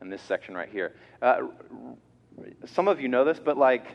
and 0.00 0.12
this 0.12 0.22
section 0.22 0.54
right 0.54 0.68
here. 0.68 0.94
Uh, 1.20 1.48
some 2.64 2.86
of 2.86 3.00
you 3.00 3.08
know 3.08 3.24
this, 3.24 3.40
but 3.40 3.58
like, 3.58 3.86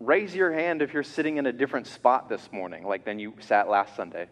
raise 0.00 0.34
your 0.34 0.52
hand 0.52 0.82
if 0.82 0.92
you're 0.92 1.04
sitting 1.04 1.36
in 1.36 1.46
a 1.46 1.52
different 1.52 1.86
spot 1.86 2.28
this 2.28 2.50
morning, 2.50 2.84
like 2.84 3.04
than 3.04 3.20
you 3.20 3.34
sat 3.38 3.68
last 3.68 3.94
Sunday. 3.94 4.26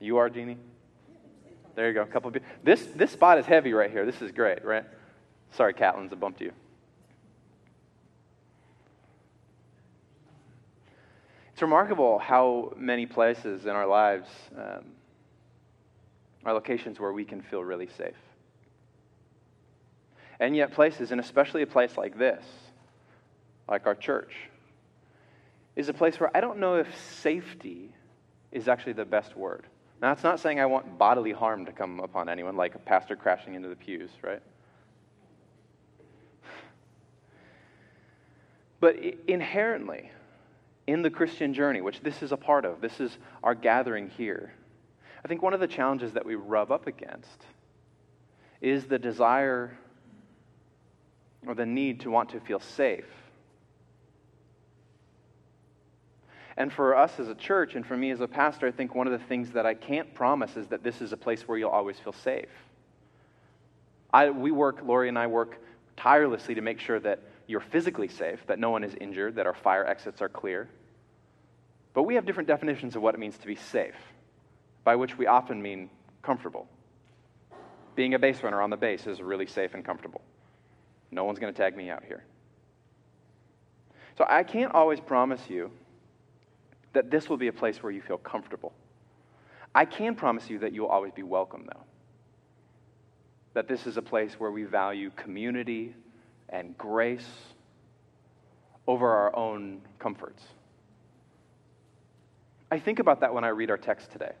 You 0.00 0.16
are, 0.16 0.28
Jeannie? 0.28 0.58
There 1.76 1.86
you 1.86 1.94
go. 1.94 2.02
A 2.02 2.06
couple 2.06 2.30
of. 2.30 2.36
This, 2.64 2.84
this 2.96 3.12
spot 3.12 3.38
is 3.38 3.46
heavy 3.46 3.74
right 3.74 3.92
here. 3.92 4.04
This 4.04 4.20
is 4.22 4.32
great, 4.32 4.64
right? 4.64 4.84
Sorry, 5.52 5.72
Catlins, 5.72 6.12
I 6.12 6.16
bumped 6.16 6.40
you. 6.40 6.52
It's 11.56 11.62
remarkable 11.62 12.18
how 12.18 12.74
many 12.76 13.06
places 13.06 13.64
in 13.64 13.70
our 13.70 13.86
lives 13.86 14.28
um, 14.58 14.84
are 16.44 16.52
locations 16.52 17.00
where 17.00 17.14
we 17.14 17.24
can 17.24 17.40
feel 17.40 17.64
really 17.64 17.88
safe. 17.96 18.12
And 20.38 20.54
yet, 20.54 20.72
places, 20.72 21.12
and 21.12 21.18
especially 21.18 21.62
a 21.62 21.66
place 21.66 21.96
like 21.96 22.18
this, 22.18 22.44
like 23.70 23.86
our 23.86 23.94
church, 23.94 24.34
is 25.76 25.88
a 25.88 25.94
place 25.94 26.20
where 26.20 26.30
I 26.36 26.42
don't 26.42 26.58
know 26.58 26.74
if 26.74 26.88
safety 27.22 27.90
is 28.52 28.68
actually 28.68 28.92
the 28.92 29.06
best 29.06 29.34
word. 29.34 29.64
Now, 30.02 30.08
that's 30.08 30.24
not 30.24 30.40
saying 30.40 30.60
I 30.60 30.66
want 30.66 30.98
bodily 30.98 31.32
harm 31.32 31.64
to 31.64 31.72
come 31.72 32.00
upon 32.00 32.28
anyone, 32.28 32.58
like 32.58 32.74
a 32.74 32.80
pastor 32.80 33.16
crashing 33.16 33.54
into 33.54 33.70
the 33.70 33.76
pews, 33.76 34.10
right? 34.20 34.42
But 38.78 38.96
inherently, 39.26 40.10
in 40.86 41.02
the 41.02 41.10
Christian 41.10 41.52
journey, 41.52 41.80
which 41.80 42.00
this 42.00 42.22
is 42.22 42.32
a 42.32 42.36
part 42.36 42.64
of, 42.64 42.80
this 42.80 43.00
is 43.00 43.18
our 43.42 43.54
gathering 43.54 44.10
here, 44.10 44.52
I 45.24 45.28
think 45.28 45.42
one 45.42 45.54
of 45.54 45.60
the 45.60 45.66
challenges 45.66 46.12
that 46.12 46.24
we 46.24 46.36
rub 46.36 46.70
up 46.70 46.86
against 46.86 47.44
is 48.60 48.86
the 48.86 48.98
desire 48.98 49.76
or 51.46 51.54
the 51.54 51.66
need 51.66 52.00
to 52.00 52.10
want 52.10 52.30
to 52.30 52.40
feel 52.40 52.60
safe. 52.60 53.06
And 56.56 56.72
for 56.72 56.96
us 56.96 57.18
as 57.18 57.28
a 57.28 57.34
church, 57.34 57.74
and 57.74 57.84
for 57.84 57.96
me 57.96 58.10
as 58.10 58.20
a 58.20 58.28
pastor, 58.28 58.66
I 58.66 58.70
think 58.70 58.94
one 58.94 59.06
of 59.06 59.12
the 59.12 59.26
things 59.26 59.50
that 59.50 59.66
I 59.66 59.74
can't 59.74 60.14
promise 60.14 60.56
is 60.56 60.68
that 60.68 60.82
this 60.82 61.02
is 61.02 61.12
a 61.12 61.16
place 61.16 61.42
where 61.46 61.58
you'll 61.58 61.70
always 61.70 61.98
feel 61.98 62.14
safe. 62.14 62.48
I, 64.12 64.30
we 64.30 64.52
work, 64.52 64.80
Lori 64.84 65.08
and 65.08 65.18
I 65.18 65.26
work 65.26 65.58
tirelessly 65.96 66.54
to 66.54 66.62
make 66.62 66.80
sure 66.80 66.98
that 67.00 67.20
you're 67.46 67.60
physically 67.60 68.08
safe, 68.08 68.40
that 68.46 68.58
no 68.58 68.70
one 68.70 68.82
is 68.84 68.94
injured, 69.00 69.36
that 69.36 69.46
our 69.46 69.54
fire 69.54 69.86
exits 69.86 70.20
are 70.20 70.28
clear. 70.28 70.68
But 71.94 72.02
we 72.02 72.14
have 72.16 72.26
different 72.26 72.48
definitions 72.48 72.96
of 72.96 73.02
what 73.02 73.14
it 73.14 73.18
means 73.18 73.38
to 73.38 73.46
be 73.46 73.56
safe, 73.56 73.94
by 74.84 74.96
which 74.96 75.16
we 75.16 75.26
often 75.26 75.62
mean 75.62 75.90
comfortable. 76.22 76.68
Being 77.94 78.14
a 78.14 78.18
base 78.18 78.42
runner 78.42 78.60
on 78.60 78.70
the 78.70 78.76
base 78.76 79.06
is 79.06 79.22
really 79.22 79.46
safe 79.46 79.74
and 79.74 79.84
comfortable. 79.84 80.20
No 81.10 81.24
one's 81.24 81.38
going 81.38 81.52
to 81.52 81.56
tag 81.56 81.76
me 81.76 81.88
out 81.88 82.04
here. 82.04 82.24
So 84.18 84.26
I 84.28 84.42
can't 84.42 84.72
always 84.72 85.00
promise 85.00 85.40
you 85.48 85.70
that 86.92 87.10
this 87.10 87.28
will 87.28 87.36
be 87.36 87.48
a 87.48 87.52
place 87.52 87.82
where 87.82 87.92
you 87.92 88.02
feel 88.02 88.18
comfortable. 88.18 88.72
I 89.74 89.84
can 89.84 90.14
promise 90.14 90.48
you 90.48 90.58
that 90.60 90.72
you'll 90.72 90.86
always 90.86 91.12
be 91.12 91.22
welcome, 91.22 91.66
though. 91.66 91.82
That 93.54 93.68
this 93.68 93.86
is 93.86 93.98
a 93.98 94.02
place 94.02 94.34
where 94.40 94.50
we 94.50 94.64
value 94.64 95.10
community 95.16 95.94
and 96.48 96.76
grace 96.78 97.28
over 98.86 99.08
our 99.08 99.34
own 99.34 99.80
comforts. 99.98 100.42
I 102.70 102.78
think 102.78 102.98
about 102.98 103.20
that 103.20 103.32
when 103.32 103.44
I 103.44 103.48
read 103.48 103.70
our 103.70 103.78
text 103.78 104.10
today 104.10 104.32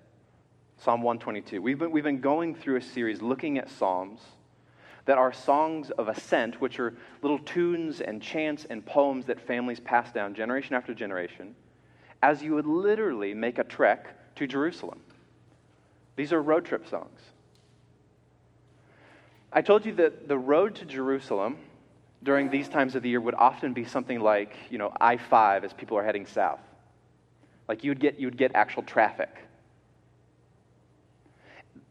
Psalm 0.78 1.02
122. 1.02 1.62
We've 1.62 1.78
been, 1.78 1.90
we've 1.90 2.04
been 2.04 2.20
going 2.20 2.54
through 2.54 2.76
a 2.76 2.82
series 2.82 3.22
looking 3.22 3.58
at 3.58 3.70
Psalms 3.70 4.20
that 5.06 5.16
are 5.16 5.32
songs 5.32 5.90
of 5.90 6.08
ascent, 6.08 6.60
which 6.60 6.78
are 6.78 6.94
little 7.22 7.38
tunes 7.38 8.00
and 8.00 8.20
chants 8.20 8.66
and 8.68 8.84
poems 8.84 9.26
that 9.26 9.40
families 9.40 9.80
pass 9.80 10.12
down 10.12 10.34
generation 10.34 10.74
after 10.74 10.92
generation, 10.92 11.54
as 12.22 12.42
you 12.42 12.54
would 12.54 12.66
literally 12.66 13.32
make 13.32 13.58
a 13.58 13.64
trek 13.64 14.34
to 14.34 14.46
Jerusalem. 14.46 15.00
These 16.16 16.32
are 16.32 16.42
road 16.42 16.64
trip 16.64 16.88
songs. 16.88 17.20
I 19.52 19.62
told 19.62 19.86
you 19.86 19.94
that 19.94 20.28
the 20.28 20.36
road 20.36 20.74
to 20.76 20.84
Jerusalem 20.84 21.56
during 22.22 22.50
these 22.50 22.68
times 22.68 22.94
of 22.94 23.02
the 23.02 23.08
year 23.08 23.20
would 23.20 23.34
often 23.34 23.72
be 23.72 23.84
something 23.84 24.20
like, 24.20 24.56
you 24.70 24.78
know, 24.78 24.92
I 25.00 25.16
5 25.16 25.64
as 25.64 25.72
people 25.72 25.98
are 25.98 26.04
heading 26.04 26.26
south. 26.26 26.60
Like 27.68 27.84
you'd 27.84 28.00
get, 28.00 28.18
you'd 28.18 28.36
get 28.36 28.52
actual 28.54 28.82
traffic. 28.82 29.30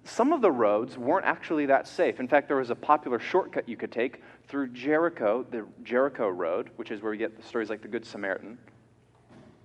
Some 0.04 0.34
of 0.34 0.42
the 0.42 0.52
roads 0.52 0.98
weren't 0.98 1.26
actually 1.26 1.66
that 1.66 1.88
safe. 1.88 2.20
In 2.20 2.28
fact, 2.28 2.48
there 2.48 2.58
was 2.58 2.70
a 2.70 2.76
popular 2.76 3.20
shortcut 3.20 3.68
you 3.68 3.76
could 3.76 3.92
take 3.92 4.22
through 4.48 4.68
Jericho, 4.68 5.44
the 5.50 5.66
Jericho 5.84 6.30
Road, 6.30 6.70
which 6.76 6.92
is 6.92 7.02
where 7.02 7.12
we 7.12 7.18
get 7.18 7.36
the 7.36 7.44
stories 7.44 7.70
like 7.70 7.82
the 7.82 7.88
Good 7.88 8.06
Samaritan. 8.06 8.60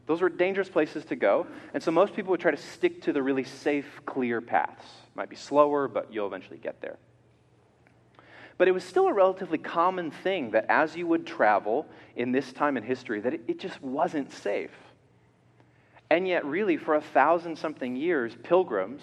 Those 0.06 0.22
were 0.22 0.30
dangerous 0.30 0.68
places 0.68 1.04
to 1.06 1.16
go, 1.16 1.46
and 1.74 1.82
so 1.82 1.90
most 1.90 2.14
people 2.14 2.30
would 2.30 2.40
try 2.40 2.50
to 2.50 2.56
stick 2.56 3.02
to 3.02 3.12
the 3.12 3.22
really 3.22 3.44
safe, 3.44 4.00
clear 4.06 4.40
paths. 4.40 4.84
Might 5.14 5.28
be 5.28 5.36
slower, 5.36 5.86
but 5.88 6.12
you'll 6.12 6.26
eventually 6.26 6.58
get 6.58 6.80
there. 6.80 6.96
But 8.60 8.68
it 8.68 8.72
was 8.72 8.84
still 8.84 9.06
a 9.06 9.12
relatively 9.14 9.56
common 9.56 10.10
thing 10.10 10.50
that 10.50 10.66
as 10.68 10.94
you 10.94 11.06
would 11.06 11.26
travel 11.26 11.86
in 12.14 12.30
this 12.30 12.52
time 12.52 12.76
in 12.76 12.82
history, 12.82 13.18
that 13.20 13.32
it, 13.32 13.40
it 13.48 13.58
just 13.58 13.82
wasn't 13.82 14.30
safe. 14.30 14.74
And 16.10 16.28
yet, 16.28 16.44
really, 16.44 16.76
for 16.76 16.96
a 16.96 17.00
thousand 17.00 17.56
something 17.56 17.96
years, 17.96 18.36
pilgrims, 18.42 19.00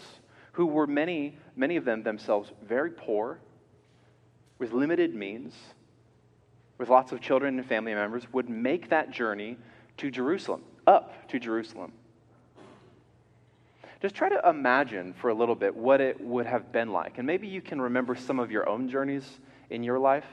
who 0.51 0.67
were 0.67 0.85
many, 0.85 1.39
many 1.55 1.75
of 1.75 1.85
them 1.85 2.03
themselves 2.03 2.51
very 2.67 2.91
poor, 2.91 3.39
with 4.59 4.73
limited 4.73 5.15
means, 5.15 5.55
with 6.77 6.89
lots 6.89 7.11
of 7.11 7.19
children 7.19 7.57
and 7.57 7.67
family 7.67 7.95
members, 7.95 8.31
would 8.33 8.51
make 8.51 8.89
that 8.89 9.09
journey 9.09 9.57
to 9.97 10.11
Jerusalem, 10.11 10.61
up 10.85 11.27
to 11.29 11.39
Jerusalem. 11.39 11.93
Just 14.01 14.13
try 14.15 14.29
to 14.29 14.41
imagine 14.47 15.13
for 15.13 15.29
a 15.29 15.33
little 15.33 15.55
bit 15.55 15.75
what 15.75 16.01
it 16.01 16.21
would 16.21 16.45
have 16.45 16.71
been 16.71 16.91
like. 16.91 17.17
And 17.17 17.25
maybe 17.25 17.47
you 17.47 17.61
can 17.61 17.81
remember 17.81 18.15
some 18.15 18.39
of 18.39 18.51
your 18.51 18.69
own 18.69 18.89
journeys 18.89 19.39
in 19.69 19.83
your 19.83 19.97
life. 19.97 20.25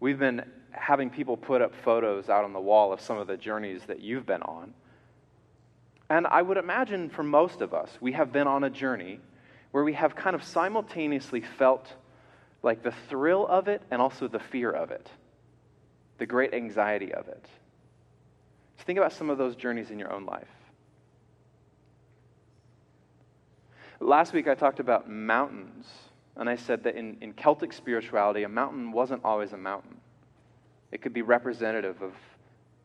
We've 0.00 0.18
been 0.18 0.42
having 0.70 1.10
people 1.10 1.36
put 1.36 1.60
up 1.60 1.74
photos 1.84 2.30
out 2.30 2.44
on 2.44 2.52
the 2.52 2.60
wall 2.60 2.92
of 2.92 3.00
some 3.00 3.18
of 3.18 3.26
the 3.26 3.36
journeys 3.36 3.82
that 3.86 4.00
you've 4.00 4.24
been 4.24 4.42
on. 4.42 4.72
And 6.08 6.26
I 6.26 6.40
would 6.40 6.56
imagine 6.56 7.10
for 7.10 7.22
most 7.22 7.60
of 7.60 7.74
us, 7.74 7.90
we 8.00 8.12
have 8.12 8.32
been 8.32 8.46
on 8.46 8.64
a 8.64 8.70
journey 8.70 9.20
where 9.72 9.84
we 9.84 9.92
have 9.92 10.16
kind 10.16 10.34
of 10.34 10.42
simultaneously 10.42 11.42
felt 11.42 11.92
like 12.62 12.82
the 12.82 12.92
thrill 13.08 13.46
of 13.46 13.68
it 13.68 13.82
and 13.90 14.00
also 14.00 14.28
the 14.28 14.38
fear 14.38 14.70
of 14.70 14.90
it, 14.90 15.08
the 16.18 16.26
great 16.26 16.54
anxiety 16.54 17.12
of 17.12 17.28
it. 17.28 17.44
So 18.78 18.84
think 18.84 18.98
about 18.98 19.12
some 19.12 19.30
of 19.30 19.38
those 19.38 19.56
journeys 19.56 19.90
in 19.90 19.98
your 19.98 20.12
own 20.12 20.24
life. 20.24 20.48
Last 24.02 24.32
week 24.32 24.48
I 24.48 24.56
talked 24.56 24.80
about 24.80 25.08
mountains, 25.08 25.86
and 26.34 26.48
I 26.48 26.56
said 26.56 26.82
that 26.82 26.96
in, 26.96 27.16
in 27.20 27.32
Celtic 27.34 27.72
spirituality, 27.72 28.42
a 28.42 28.48
mountain 28.48 28.90
wasn't 28.90 29.24
always 29.24 29.52
a 29.52 29.56
mountain. 29.56 29.96
It 30.90 31.02
could 31.02 31.12
be 31.12 31.22
representative 31.22 32.02
of 32.02 32.12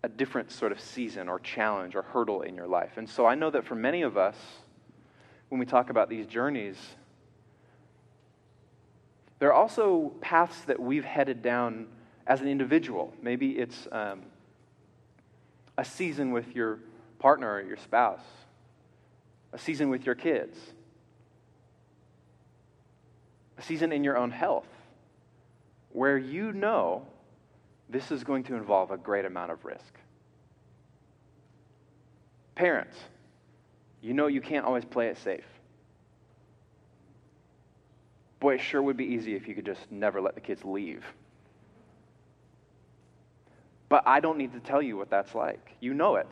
a 0.04 0.10
different 0.10 0.52
sort 0.52 0.72
of 0.72 0.80
season 0.80 1.28
or 1.28 1.40
challenge 1.40 1.96
or 1.96 2.04
hurdle 2.04 2.44
in 2.44 2.54
your 2.54 2.68
life. 2.68 2.98
And 2.98 3.10
so 3.10 3.26
I 3.26 3.34
know 3.34 3.50
that 3.50 3.66
for 3.66 3.74
many 3.74 4.04
of 4.04 4.16
us, 4.16 4.36
when 5.50 5.58
we 5.58 5.66
talk 5.66 5.90
about 5.90 6.08
these 6.08 6.28
journeys, 6.28 6.78
there 9.40 9.50
are 9.50 9.54
also 9.54 10.14
paths 10.22 10.62
that 10.66 10.80
we've 10.80 11.06
headed 11.06 11.42
down 11.42 11.88
as 12.28 12.42
an 12.42 12.48
individual. 12.48 13.12
Maybe 13.24 13.58
it's 13.58 13.88
um, 13.92 14.22
a 15.80 15.84
season 15.84 16.32
with 16.32 16.56
your 16.56 16.78
partner 17.18 17.56
or 17.56 17.62
your 17.62 17.78
spouse, 17.78 18.22
a 19.52 19.58
season 19.58 19.90
with 19.90 20.06
your 20.06 20.16
kids, 20.16 20.60
a 23.58 23.62
season 23.62 23.92
in 23.92 24.04
your 24.04 24.18
own 24.18 24.32
health, 24.32 24.68
where 25.92 26.18
you 26.18 26.52
know 26.52 27.06
this 27.90 28.12
is 28.12 28.24
going 28.24 28.44
to 28.44 28.56
involve 28.56 28.92
a 28.92 28.98
great 28.98 29.26
amount 29.26 29.52
of 29.52 29.64
risk. 29.66 29.94
Parents, 32.56 32.98
you 34.02 34.14
know 34.14 34.28
you 34.28 34.42
can't 34.42 34.66
always 34.66 34.86
play 34.86 35.08
it 35.08 35.18
safe. 35.18 35.46
Boy, 38.40 38.56
it 38.56 38.62
sure 38.62 38.82
would 38.82 38.98
be 38.98 39.06
easy 39.06 39.36
if 39.36 39.48
you 39.48 39.56
could 39.56 39.66
just 39.66 39.92
never 39.92 40.22
let 40.22 40.36
the 40.36 40.42
kids 40.42 40.64
leave. 40.64 41.04
But 43.90 44.04
I 44.06 44.20
don't 44.20 44.38
need 44.38 44.54
to 44.54 44.60
tell 44.60 44.82
you 44.82 44.98
what 44.98 45.10
that's 45.10 45.34
like. 45.34 45.72
You 45.80 45.94
know 45.94 46.16
it. 46.16 46.28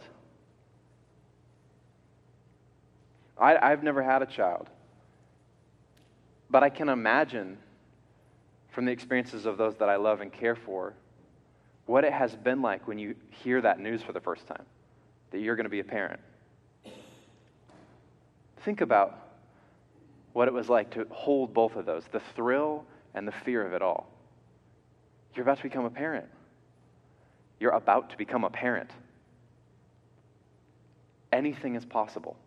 I, 3.37 3.57
I've 3.57 3.83
never 3.83 4.03
had 4.03 4.21
a 4.21 4.25
child. 4.25 4.69
But 6.49 6.63
I 6.63 6.69
can 6.69 6.89
imagine 6.89 7.57
from 8.71 8.85
the 8.85 8.91
experiences 8.91 9.45
of 9.45 9.57
those 9.57 9.75
that 9.77 9.89
I 9.89 9.95
love 9.95 10.21
and 10.21 10.31
care 10.31 10.55
for 10.55 10.93
what 11.85 12.03
it 12.03 12.13
has 12.13 12.35
been 12.35 12.61
like 12.61 12.87
when 12.87 12.97
you 12.97 13.15
hear 13.29 13.61
that 13.61 13.79
news 13.79 14.01
for 14.01 14.11
the 14.11 14.19
first 14.19 14.47
time 14.47 14.65
that 15.31 15.39
you're 15.39 15.55
going 15.55 15.65
to 15.65 15.69
be 15.69 15.79
a 15.79 15.83
parent. 15.83 16.19
Think 18.63 18.81
about 18.81 19.19
what 20.33 20.47
it 20.47 20.53
was 20.53 20.69
like 20.69 20.91
to 20.91 21.05
hold 21.11 21.53
both 21.53 21.75
of 21.75 21.85
those 21.85 22.03
the 22.11 22.21
thrill 22.35 22.85
and 23.13 23.27
the 23.27 23.31
fear 23.31 23.65
of 23.65 23.73
it 23.73 23.81
all. 23.81 24.07
You're 25.35 25.43
about 25.43 25.57
to 25.57 25.63
become 25.63 25.85
a 25.85 25.89
parent. 25.89 26.27
You're 27.59 27.71
about 27.71 28.09
to 28.11 28.17
become 28.17 28.43
a 28.43 28.49
parent. 28.49 28.89
Anything 31.31 31.75
is 31.75 31.85
possible. 31.85 32.37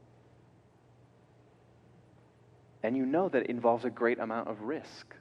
And 2.82 2.96
you 2.96 3.04
know 3.04 3.28
that 3.28 3.44
it 3.44 3.50
involves 3.50 3.84
a 3.84 3.90
great 3.90 4.18
amount 4.18 4.48
of 4.48 4.62
risk. 4.62 5.14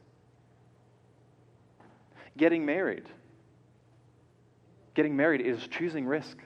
Getting 2.38 2.65
married. 2.65 3.06
Getting 4.93 5.15
married 5.15 5.41
is 5.41 5.67
choosing 5.67 6.06
risk. 6.06 6.38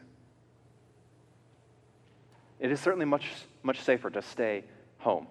It 2.60 2.72
is 2.72 2.80
certainly 2.80 3.06
much, 3.06 3.28
much 3.64 3.82
safer 3.82 4.10
to 4.12 4.22
stay 4.22 4.64
home, 5.00 5.28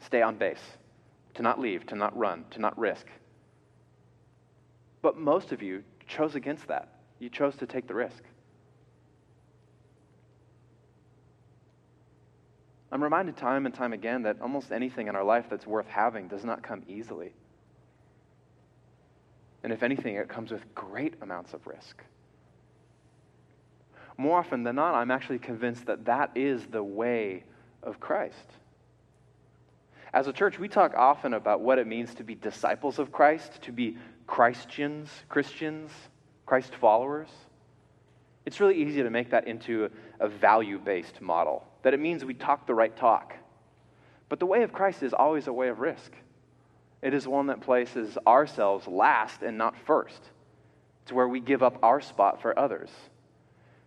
stay 0.00 0.20
on 0.20 0.36
base, 0.36 0.62
to 1.34 1.42
not 1.42 1.58
leave, 1.58 1.86
to 1.86 1.96
not 1.96 2.16
run, 2.16 2.44
to 2.50 2.60
not 2.60 2.78
risk. 2.78 3.06
But 5.00 5.16
most 5.16 5.52
of 5.52 5.62
you 5.62 5.82
chose 6.06 6.34
against 6.34 6.68
that. 6.68 6.88
You 7.18 7.30
chose 7.30 7.56
to 7.56 7.66
take 7.66 7.88
the 7.88 7.94
risk. 7.94 8.22
I'm 12.92 13.02
reminded 13.02 13.38
time 13.38 13.64
and 13.64 13.74
time 13.74 13.94
again 13.94 14.24
that 14.24 14.42
almost 14.42 14.70
anything 14.70 15.08
in 15.08 15.16
our 15.16 15.24
life 15.24 15.46
that's 15.48 15.66
worth 15.66 15.88
having 15.88 16.28
does 16.28 16.44
not 16.44 16.62
come 16.62 16.82
easily. 16.86 17.32
And 19.62 19.72
if 19.72 19.82
anything, 19.82 20.16
it 20.16 20.28
comes 20.28 20.50
with 20.50 20.74
great 20.74 21.14
amounts 21.22 21.54
of 21.54 21.66
risk. 21.66 22.02
More 24.18 24.38
often 24.38 24.62
than 24.62 24.76
not, 24.76 24.94
I'm 24.94 25.10
actually 25.10 25.38
convinced 25.38 25.86
that 25.86 26.04
that 26.04 26.32
is 26.34 26.66
the 26.66 26.84
way 26.84 27.44
of 27.82 27.98
Christ. 27.98 28.36
As 30.12 30.26
a 30.26 30.32
church, 30.32 30.58
we 30.58 30.68
talk 30.68 30.92
often 30.94 31.32
about 31.32 31.62
what 31.62 31.78
it 31.78 31.86
means 31.86 32.14
to 32.16 32.24
be 32.24 32.34
disciples 32.34 32.98
of 32.98 33.10
Christ, 33.10 33.62
to 33.62 33.72
be 33.72 33.96
Christians, 34.26 35.08
Christians, 35.30 35.90
Christ 36.44 36.74
followers. 36.74 37.30
It's 38.44 38.60
really 38.60 38.82
easy 38.82 39.02
to 39.02 39.10
make 39.10 39.30
that 39.30 39.46
into 39.46 39.90
a 40.18 40.28
value 40.28 40.78
based 40.78 41.20
model, 41.20 41.64
that 41.82 41.94
it 41.94 42.00
means 42.00 42.24
we 42.24 42.34
talk 42.34 42.66
the 42.66 42.74
right 42.74 42.96
talk. 42.96 43.34
But 44.28 44.40
the 44.40 44.46
way 44.46 44.62
of 44.62 44.72
Christ 44.72 45.02
is 45.02 45.12
always 45.12 45.46
a 45.46 45.52
way 45.52 45.68
of 45.68 45.80
risk. 45.80 46.12
It 47.02 47.14
is 47.14 47.26
one 47.26 47.48
that 47.48 47.60
places 47.60 48.16
ourselves 48.26 48.86
last 48.86 49.42
and 49.42 49.58
not 49.58 49.76
first. 49.86 50.22
It's 51.02 51.12
where 51.12 51.28
we 51.28 51.40
give 51.40 51.62
up 51.62 51.78
our 51.82 52.00
spot 52.00 52.40
for 52.40 52.58
others. 52.58 52.90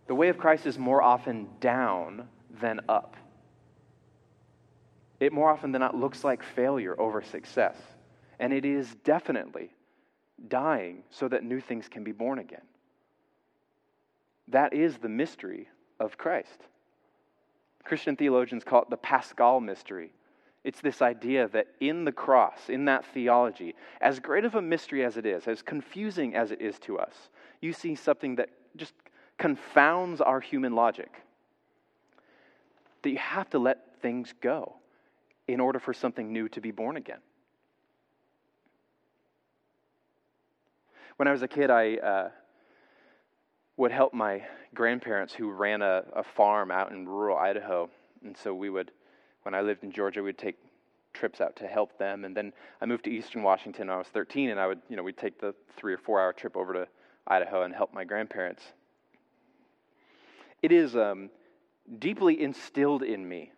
The 0.08 0.16
way 0.16 0.30
of 0.30 0.38
Christ 0.38 0.66
is 0.66 0.78
more 0.78 1.02
often 1.02 1.48
down 1.60 2.28
than 2.62 2.82
up. 2.88 3.16
It 5.20 5.34
more 5.34 5.50
often 5.50 5.72
than 5.72 5.80
not 5.80 5.96
looks 5.96 6.24
like 6.24 6.44
failure 6.44 7.00
over 7.00 7.22
success. 7.22 7.78
And 8.38 8.54
it 8.54 8.66
is 8.66 8.96
definitely 9.04 9.72
dying 10.50 11.04
so 11.10 11.28
that 11.30 11.44
new 11.44 11.62
things 11.62 11.88
can 11.88 12.04
be 12.04 12.12
born 12.12 12.40
again. 12.40 12.62
That 14.48 14.74
is 14.74 14.98
the 14.98 15.10
mystery 15.10 15.68
of 16.00 16.18
Christ. 16.18 16.68
Christian 17.84 18.16
theologians 18.16 18.64
call 18.64 18.84
it 18.84 18.90
the 18.90 18.98
Paschal 18.98 19.60
mystery. 19.60 20.12
It's 20.64 20.82
this 20.82 21.02
idea 21.02 21.48
that 21.50 21.68
in 21.80 22.06
the 22.06 22.12
cross, 22.12 22.70
in 22.70 22.86
that 22.86 23.06
theology, 23.14 23.76
as 24.02 24.20
great 24.20 24.46
of 24.46 24.56
a 24.56 24.62
mystery 24.62 25.06
as 25.06 25.16
it 25.16 25.26
is, 25.26 25.48
as 25.48 25.62
confusing 25.62 26.36
as 26.36 26.52
it 26.52 26.60
is 26.60 26.80
to 26.80 26.98
us, 26.98 27.30
you 27.62 27.72
see 27.72 27.94
something 27.94 28.36
that 28.38 28.50
just 28.76 28.94
confounds 29.38 30.22
our 30.22 30.40
human 30.40 30.74
logic. 30.74 31.22
That 33.04 33.12
you 33.12 33.20
have 33.20 33.50
to 33.52 33.60
let 33.60 34.02
things 34.02 34.34
go 34.42 34.76
in 35.48 35.60
order 35.60 35.80
for 35.80 35.94
something 35.94 36.34
new 36.34 36.50
to 36.50 36.62
be 36.62 36.72
born 36.72 36.98
again. 36.98 37.20
When 41.18 41.28
I 41.28 41.32
was 41.32 41.44
a 41.44 41.48
kid, 41.48 41.70
I 41.70 41.96
uh, 41.98 42.30
would 43.78 43.92
help 43.92 44.14
my 44.14 44.44
grandparents 44.74 45.34
who 45.34 45.52
ran 45.52 45.82
a, 45.82 46.04
a 46.14 46.24
farm 46.24 46.72
out 46.72 46.92
in 46.92 47.08
rural 47.08 47.38
Idaho. 47.38 47.90
And 48.24 48.36
so 48.38 48.54
we 48.54 48.70
would, 48.70 48.92
when 49.44 49.54
I 49.54 49.62
lived 49.62 49.84
in 49.84 49.92
Georgia, 49.92 50.24
we'd 50.24 50.38
take 50.38 50.58
trips 51.14 51.42
out 51.42 51.56
to 51.58 51.68
help 51.68 51.98
them. 51.98 52.26
And 52.26 52.36
then 52.36 52.54
I 52.82 52.86
moved 52.86 53.06
to 53.06 53.12
Eastern 53.12 53.44
Washington 53.44 53.88
when 53.88 53.96
I 53.96 53.98
was 53.98 54.08
13, 54.08 54.50
and 54.50 54.60
I 54.60 54.68
would, 54.68 54.82
you 54.90 54.96
know, 54.96 55.04
we'd 55.04 55.18
take 55.18 55.40
the 55.40 55.54
three 55.76 55.94
or 55.94 55.98
four 55.98 56.22
hour 56.22 56.34
trip 56.34 56.56
over 56.56 56.74
to 56.74 56.88
Idaho 57.28 57.64
and 57.64 57.74
help 57.74 57.94
my 57.94 58.04
grandparents. 58.04 58.64
It 60.62 60.72
is 60.72 60.96
um, 60.96 61.30
deeply 62.00 62.42
instilled 62.42 63.04
in 63.04 63.28
me 63.28 63.52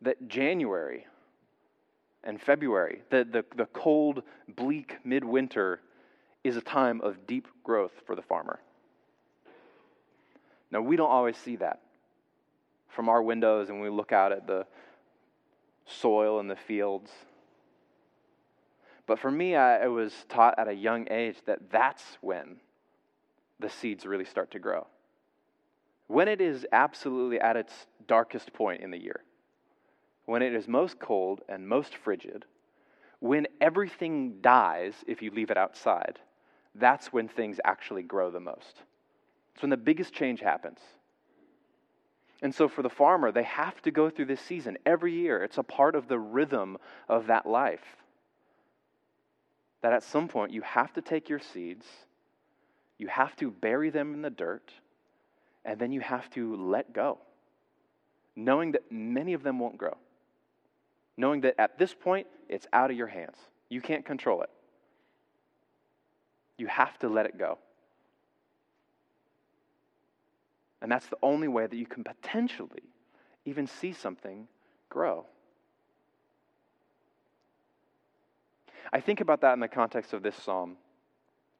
that 0.00 0.28
January 0.28 1.06
and 2.24 2.40
February, 2.40 3.02
the, 3.10 3.26
the, 3.30 3.44
the 3.56 3.66
cold, 3.66 4.22
bleak 4.48 4.96
midwinter, 5.04 5.80
is 6.44 6.56
a 6.56 6.60
time 6.60 7.00
of 7.00 7.26
deep 7.26 7.48
growth 7.62 7.92
for 8.06 8.14
the 8.14 8.22
farmer. 8.22 8.60
Now, 10.70 10.80
we 10.80 10.96
don't 10.96 11.10
always 11.10 11.36
see 11.36 11.56
that 11.56 11.80
from 12.88 13.08
our 13.08 13.22
windows 13.22 13.68
and 13.68 13.80
we 13.80 13.88
look 13.88 14.12
out 14.12 14.32
at 14.32 14.46
the 14.46 14.66
soil 15.86 16.40
and 16.40 16.50
the 16.50 16.56
fields. 16.56 17.10
But 19.06 19.18
for 19.18 19.30
me, 19.30 19.56
I, 19.56 19.84
I 19.84 19.88
was 19.88 20.12
taught 20.28 20.58
at 20.58 20.68
a 20.68 20.72
young 20.72 21.06
age 21.10 21.36
that 21.46 21.70
that's 21.70 22.04
when 22.20 22.56
the 23.58 23.68
seeds 23.68 24.06
really 24.06 24.24
start 24.24 24.50
to 24.52 24.58
grow. 24.58 24.86
When 26.06 26.28
it 26.28 26.40
is 26.40 26.66
absolutely 26.72 27.40
at 27.40 27.56
its 27.56 27.72
darkest 28.06 28.52
point 28.52 28.82
in 28.82 28.90
the 28.90 28.98
year 28.98 29.22
when 30.24 30.42
it 30.42 30.54
is 30.54 30.68
most 30.68 30.98
cold 30.98 31.40
and 31.48 31.68
most 31.68 31.96
frigid, 31.96 32.44
when 33.20 33.46
everything 33.60 34.40
dies 34.40 34.94
if 35.06 35.22
you 35.22 35.30
leave 35.30 35.50
it 35.50 35.56
outside, 35.56 36.18
that's 36.74 37.12
when 37.12 37.28
things 37.28 37.60
actually 37.64 38.02
grow 38.02 38.30
the 38.30 38.40
most. 38.40 38.82
It's 39.54 39.62
when 39.62 39.70
the 39.70 39.76
biggest 39.76 40.12
change 40.12 40.40
happens. 40.40 40.78
And 42.40 42.54
so, 42.54 42.68
for 42.68 42.82
the 42.82 42.90
farmer, 42.90 43.30
they 43.30 43.44
have 43.44 43.80
to 43.82 43.90
go 43.90 44.10
through 44.10 44.24
this 44.24 44.40
season 44.40 44.76
every 44.84 45.12
year. 45.12 45.44
It's 45.44 45.58
a 45.58 45.62
part 45.62 45.94
of 45.94 46.08
the 46.08 46.18
rhythm 46.18 46.76
of 47.08 47.28
that 47.28 47.46
life. 47.46 47.84
That 49.82 49.92
at 49.92 50.02
some 50.02 50.26
point, 50.28 50.52
you 50.52 50.62
have 50.62 50.92
to 50.94 51.02
take 51.02 51.28
your 51.28 51.38
seeds, 51.38 51.86
you 52.98 53.06
have 53.08 53.36
to 53.36 53.50
bury 53.50 53.90
them 53.90 54.14
in 54.14 54.22
the 54.22 54.30
dirt, 54.30 54.72
and 55.64 55.78
then 55.78 55.92
you 55.92 56.00
have 56.00 56.28
to 56.30 56.56
let 56.56 56.92
go, 56.92 57.18
knowing 58.34 58.72
that 58.72 58.90
many 58.90 59.34
of 59.34 59.44
them 59.44 59.60
won't 59.60 59.78
grow. 59.78 59.96
Knowing 61.16 61.42
that 61.42 61.54
at 61.58 61.78
this 61.78 61.94
point, 61.94 62.26
it's 62.48 62.66
out 62.72 62.90
of 62.90 62.96
your 62.96 63.06
hands. 63.06 63.36
You 63.68 63.80
can't 63.80 64.04
control 64.04 64.42
it. 64.42 64.50
You 66.62 66.68
have 66.68 66.96
to 67.00 67.08
let 67.08 67.26
it 67.26 67.36
go. 67.36 67.58
And 70.80 70.92
that's 70.92 71.06
the 71.06 71.16
only 71.20 71.48
way 71.48 71.66
that 71.66 71.74
you 71.74 71.86
can 71.86 72.04
potentially 72.04 72.84
even 73.44 73.66
see 73.66 73.92
something 73.92 74.46
grow. 74.88 75.26
I 78.92 79.00
think 79.00 79.20
about 79.20 79.40
that 79.40 79.54
in 79.54 79.58
the 79.58 79.66
context 79.66 80.12
of 80.12 80.22
this 80.22 80.36
psalm. 80.36 80.76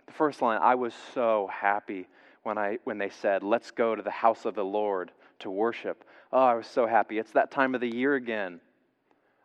The 0.07 0.13
first 0.13 0.41
line, 0.41 0.61
I 0.63 0.77
was 0.77 0.95
so 1.15 1.51
happy 1.53 2.07
when, 2.45 2.57
I, 2.57 2.79
when 2.85 2.99
they 2.99 3.11
said, 3.11 3.43
Let's 3.43 3.73
go 3.73 3.97
to 3.97 4.03
the 4.03 4.11
house 4.13 4.45
of 4.45 4.55
the 4.55 4.65
Lord 4.65 5.11
to 5.41 5.51
worship. 5.51 6.05
Oh, 6.33 6.45
I 6.45 6.55
was 6.55 6.69
so 6.69 6.87
happy. 6.87 7.19
It's 7.19 7.33
that 7.33 7.51
time 7.51 7.75
of 7.75 7.81
the 7.81 7.93
year 7.93 8.15
again. 8.15 8.61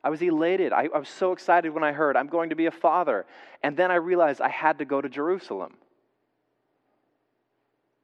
I 0.07 0.09
was 0.09 0.21
elated. 0.21 0.71
I, 0.71 0.87
I 0.95 0.99
was 0.99 1.09
so 1.09 1.33
excited 1.33 1.73
when 1.73 1.83
I 1.83 1.91
heard, 1.91 2.15
I'm 2.15 2.27
going 2.27 2.51
to 2.51 2.55
be 2.55 2.67
a 2.67 2.71
father. 2.71 3.25
And 3.61 3.75
then 3.75 3.91
I 3.91 3.95
realized 3.95 4.39
I 4.39 4.47
had 4.47 4.77
to 4.77 4.85
go 4.85 5.01
to 5.01 5.09
Jerusalem. 5.09 5.73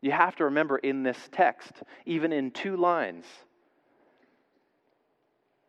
You 0.02 0.12
have 0.12 0.36
to 0.36 0.44
remember 0.44 0.78
in 0.78 1.04
this 1.04 1.18
text, 1.32 1.72
even 2.06 2.34
in 2.34 2.52
two 2.52 2.76
lines, 2.76 3.24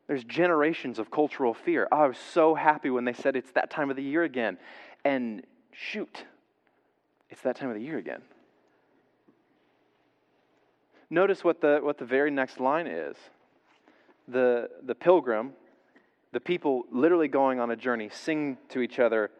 there's 0.08 0.24
generations 0.24 0.98
of 0.98 1.08
cultural 1.08 1.54
fear. 1.54 1.86
Oh, 1.92 1.98
I 1.98 2.06
was 2.08 2.18
so 2.18 2.56
happy 2.56 2.90
when 2.90 3.04
they 3.04 3.12
said 3.12 3.36
it's 3.36 3.52
that 3.52 3.70
time 3.70 3.88
of 3.88 3.94
the 3.94 4.02
year 4.02 4.24
again. 4.24 4.58
And 5.04 5.46
shoot, 5.70 6.24
it's 7.30 7.42
that 7.42 7.54
time 7.54 7.68
of 7.68 7.76
the 7.76 7.80
year 7.80 7.98
again. 7.98 8.22
Notice 11.10 11.44
what 11.44 11.60
the, 11.60 11.78
what 11.80 11.98
the 11.98 12.04
very 12.04 12.32
next 12.32 12.58
line 12.58 12.88
is. 12.88 13.16
The, 14.26 14.68
the 14.84 14.96
pilgrim, 14.96 15.52
the 16.34 16.40
people 16.40 16.84
literally 16.90 17.28
going 17.28 17.60
on 17.60 17.70
a 17.70 17.76
journey, 17.76 18.10
sing 18.12 18.58
to 18.68 18.80
each 18.80 18.98
other 18.98 19.30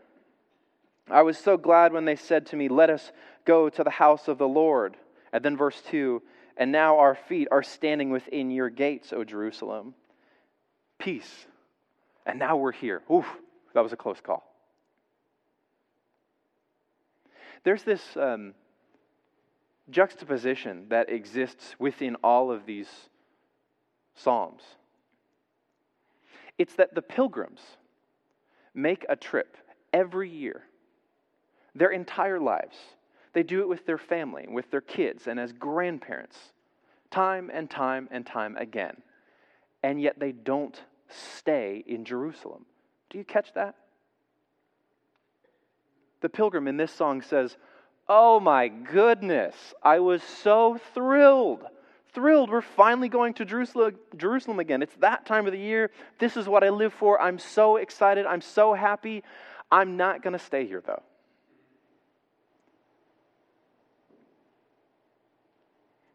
I 1.11 1.23
was 1.23 1.37
so 1.37 1.57
glad 1.57 1.93
when 1.93 2.05
they 2.05 2.17
said 2.17 2.47
to 2.47 2.57
me, 2.57 2.69
Let 2.69 2.91
us 2.91 3.13
go 3.45 3.69
to 3.69 3.85
the 3.85 3.91
house 3.91 4.29
of 4.29 4.39
the 4.39 4.49
Lord. 4.49 4.97
And 5.33 5.45
then 5.45 5.57
verse 5.57 5.81
2 5.91 6.23
And 6.57 6.73
now 6.73 6.99
our 6.99 7.15
feet 7.15 7.49
are 7.51 7.63
standing 7.63 8.11
within 8.11 8.51
your 8.51 8.71
gates, 8.71 9.13
O 9.13 9.25
Jerusalem. 9.25 9.95
Peace. 10.99 11.47
And 12.25 12.39
now 12.39 12.57
we're 12.57 12.73
here. 12.73 13.03
Oof, 13.13 13.27
that 13.75 13.83
was 13.83 13.93
a 13.93 13.97
close 13.97 14.21
call. 14.21 14.51
There's 17.65 17.83
this 17.83 18.17
um, 18.17 18.55
juxtaposition 19.91 20.87
that 20.89 21.11
exists 21.11 21.75
within 21.79 22.17
all 22.17 22.51
of 22.51 22.67
these 22.67 22.89
Psalms. 24.15 24.63
It's 26.59 26.75
that 26.77 26.95
the 26.95 27.03
pilgrims 27.03 27.61
make 28.75 29.05
a 29.09 29.17
trip 29.17 29.57
every 29.93 30.31
year 30.31 30.63
their 31.75 31.91
entire 31.91 32.39
lives. 32.39 32.77
They 33.33 33.43
do 33.43 33.61
it 33.61 33.69
with 33.69 33.85
their 33.85 33.99
family, 33.99 34.47
with 34.49 34.71
their 34.71 34.81
kids, 34.81 35.27
and 35.27 35.41
as 35.41 35.53
grandparents, 35.53 36.39
time 37.11 37.51
and 37.53 37.69
time 37.69 38.09
and 38.13 38.25
time 38.25 38.57
again. 38.57 39.03
And 39.83 40.01
yet 40.01 40.19
they 40.19 40.33
don't 40.33 40.81
stay 41.09 41.83
in 41.87 42.05
Jerusalem. 42.05 42.65
Do 43.11 43.19
you 43.19 43.25
catch 43.25 43.53
that? 43.55 43.75
The 46.21 46.29
pilgrim 46.29 46.69
in 46.69 46.77
this 46.77 46.93
song 46.93 47.23
says, 47.23 47.57
Oh 48.09 48.39
my 48.39 48.69
goodness, 48.69 49.55
I 49.83 49.99
was 49.99 50.23
so 50.23 50.79
thrilled. 50.95 51.65
Thrilled, 52.15 52.49
we're 52.49 52.63
finally 52.63 53.09
going 53.09 53.35
to 53.35 53.45
Jerusalem, 53.45 53.97
Jerusalem 54.17 54.61
again. 54.61 54.83
It's 54.83 54.95
that 55.01 55.27
time 55.27 55.47
of 55.47 55.53
the 55.53 55.59
year. 55.59 55.91
This 56.21 56.37
is 56.37 56.49
what 56.49 56.63
I 56.63 56.69
live 56.69 56.93
for. 56.95 57.21
I'm 57.21 57.41
so 57.41 57.77
excited. 57.77 58.25
I'm 58.25 58.41
so 58.41 58.73
happy. 58.73 59.25
I'm 59.71 59.97
not 59.97 60.23
going 60.23 60.33
to 60.33 60.39
stay 60.39 60.65
here, 60.65 60.81
though. 60.87 61.03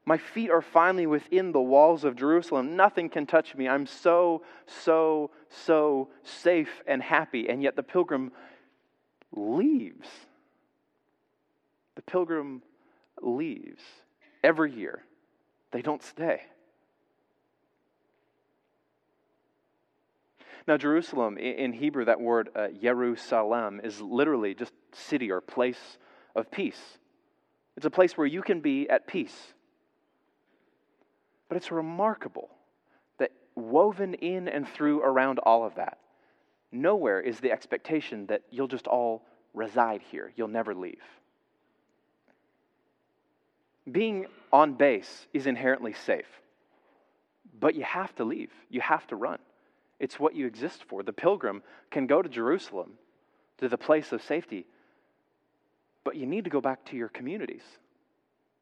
My 0.05 0.17
feet 0.17 0.49
are 0.49 0.61
finally 0.61 1.05
within 1.05 1.51
the 1.51 1.61
walls 1.61 2.03
of 2.03 2.15
Jerusalem. 2.15 2.75
Nothing 2.75 3.09
can 3.09 3.27
touch 3.27 3.53
me. 3.53 3.67
I'm 3.67 3.85
so, 3.85 4.41
so, 4.65 5.29
so 5.49 6.09
safe 6.23 6.81
and 6.87 7.03
happy. 7.03 7.49
And 7.49 7.61
yet 7.61 7.75
the 7.75 7.83
pilgrim 7.83 8.31
leaves. 9.31 10.07
The 11.95 12.01
pilgrim 12.01 12.63
leaves 13.21 13.83
every 14.43 14.73
year. 14.73 15.03
They 15.71 15.81
don't 15.81 16.03
stay. 16.03 16.41
Now, 20.67 20.77
Jerusalem, 20.77 21.37
in 21.37 21.73
Hebrew, 21.73 22.05
that 22.05 22.21
word 22.21 22.49
uh, 22.55 22.67
Jerusalem 22.69 23.81
is 23.83 24.01
literally 24.01 24.53
just 24.53 24.73
city 24.91 25.31
or 25.31 25.41
place 25.41 25.97
of 26.35 26.51
peace. 26.51 26.99
It's 27.75 27.85
a 27.85 27.89
place 27.89 28.17
where 28.17 28.27
you 28.27 28.41
can 28.41 28.61
be 28.61 28.89
at 28.89 29.07
peace. 29.07 29.53
But 31.47 31.57
it's 31.57 31.71
remarkable 31.71 32.49
that 33.17 33.31
woven 33.55 34.13
in 34.13 34.47
and 34.47 34.67
through 34.67 35.01
around 35.01 35.39
all 35.39 35.65
of 35.65 35.75
that, 35.75 35.97
nowhere 36.71 37.19
is 37.19 37.39
the 37.39 37.51
expectation 37.51 38.27
that 38.27 38.43
you'll 38.51 38.67
just 38.67 38.85
all 38.85 39.25
reside 39.53 40.01
here, 40.11 40.31
you'll 40.35 40.47
never 40.47 40.75
leave. 40.75 41.01
Being 43.91 44.25
on 44.51 44.73
base 44.73 45.27
is 45.33 45.47
inherently 45.47 45.93
safe, 45.93 46.27
but 47.59 47.75
you 47.75 47.83
have 47.83 48.13
to 48.15 48.23
leave, 48.23 48.51
you 48.69 48.81
have 48.81 49.07
to 49.07 49.15
run. 49.15 49.39
It's 49.99 50.19
what 50.19 50.35
you 50.35 50.45
exist 50.45 50.83
for. 50.87 51.03
The 51.03 51.13
pilgrim 51.13 51.61
can 51.91 52.07
go 52.07 52.21
to 52.21 52.29
Jerusalem, 52.29 52.93
to 53.57 53.67
the 53.67 53.77
place 53.77 54.11
of 54.11 54.21
safety, 54.23 54.65
but 56.03 56.15
you 56.15 56.25
need 56.25 56.45
to 56.45 56.49
go 56.49 56.61
back 56.61 56.85
to 56.85 56.95
your 56.95 57.09
communities. 57.09 57.63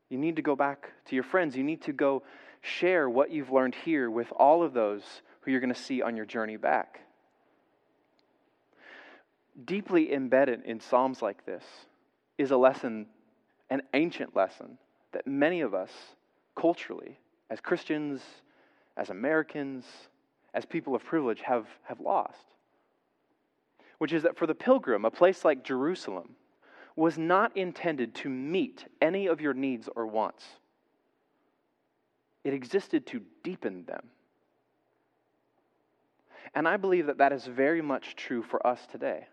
You 0.09 0.17
need 0.17 0.37
to 0.37 0.41
go 0.41 0.55
back 0.55 0.91
to 1.05 1.15
your 1.15 1.23
friends. 1.23 1.55
You 1.55 1.63
need 1.63 1.81
to 1.83 1.93
go 1.93 2.23
share 2.61 3.09
what 3.09 3.31
you've 3.31 3.51
learned 3.51 3.75
here 3.75 4.09
with 4.09 4.31
all 4.31 4.63
of 4.63 4.73
those 4.73 5.03
who 5.41 5.51
you're 5.51 5.59
going 5.59 5.73
to 5.73 5.79
see 5.79 6.01
on 6.01 6.15
your 6.15 6.25
journey 6.25 6.57
back. 6.57 7.01
Deeply 9.63 10.13
embedded 10.13 10.63
in 10.65 10.79
Psalms 10.79 11.21
like 11.21 11.45
this 11.45 11.63
is 12.37 12.51
a 12.51 12.57
lesson, 12.57 13.07
an 13.69 13.81
ancient 13.93 14.35
lesson, 14.35 14.77
that 15.17 15.25
many 15.25 15.61
of 15.61 15.73
us 15.73 15.89
culturally, 16.55 17.17
as 17.49 17.59
Christians, 17.59 18.21
as 18.95 19.09
Americans, 19.09 19.83
as 20.53 20.63
people 20.63 20.93
of 20.93 21.03
privilege, 21.03 21.41
have, 21.41 21.65
have 21.85 21.99
lost. 21.99 22.45
Which 23.97 24.13
is 24.13 24.21
that 24.21 24.37
for 24.37 24.45
the 24.45 24.53
pilgrim, 24.53 25.05
a 25.05 25.09
place 25.09 25.43
like 25.43 25.63
Jerusalem 25.63 26.35
was 26.95 27.17
not 27.17 27.57
intended 27.57 28.13
to 28.13 28.29
meet 28.29 28.85
any 29.01 29.25
of 29.25 29.41
your 29.41 29.55
needs 29.55 29.89
or 29.95 30.05
wants 30.05 30.43
it 32.43 32.53
existed 32.53 33.07
to 33.07 33.21
deepen 33.43 33.85
them. 33.85 34.07
And 36.53 36.67
I 36.67 36.77
believe 36.77 37.07
that 37.07 37.17
that 37.17 37.33
is 37.33 37.45
very 37.45 37.81
much 37.81 38.15
true 38.15 38.43
for 38.43 38.65
us 38.65 38.85
today. 38.89 39.27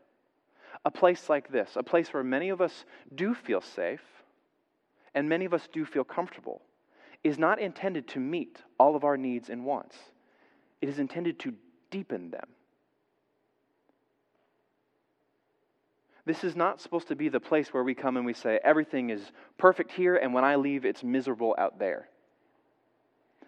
A 0.86 0.90
place 0.90 1.28
like 1.28 1.52
this, 1.52 1.76
a 1.76 1.82
place 1.82 2.12
where 2.12 2.24
many 2.24 2.48
of 2.48 2.62
us 2.62 2.86
do 3.14 3.34
feel 3.34 3.60
safe 3.60 4.00
and 5.14 5.28
many 5.28 5.44
of 5.44 5.54
us 5.54 5.68
do 5.72 5.84
feel 5.84 6.04
comfortable, 6.04 6.62
is 7.22 7.38
not 7.38 7.60
intended 7.60 8.08
to 8.08 8.20
meet 8.20 8.62
all 8.78 8.96
of 8.96 9.04
our 9.04 9.16
needs 9.16 9.48
and 9.48 9.64
wants. 9.64 9.96
It 10.80 10.88
is 10.88 10.98
intended 10.98 11.38
to 11.40 11.54
deepen 11.90 12.30
them. 12.30 12.48
This 16.26 16.42
is 16.42 16.56
not 16.56 16.80
supposed 16.80 17.08
to 17.08 17.16
be 17.16 17.28
the 17.28 17.40
place 17.40 17.72
where 17.72 17.84
we 17.84 17.94
come 17.94 18.16
and 18.16 18.24
we 18.24 18.32
say, 18.32 18.58
everything 18.64 19.10
is 19.10 19.32
perfect 19.58 19.92
here, 19.92 20.16
and 20.16 20.32
when 20.32 20.44
I 20.44 20.56
leave, 20.56 20.84
it's 20.84 21.04
miserable 21.04 21.54
out 21.58 21.78
there. 21.78 22.08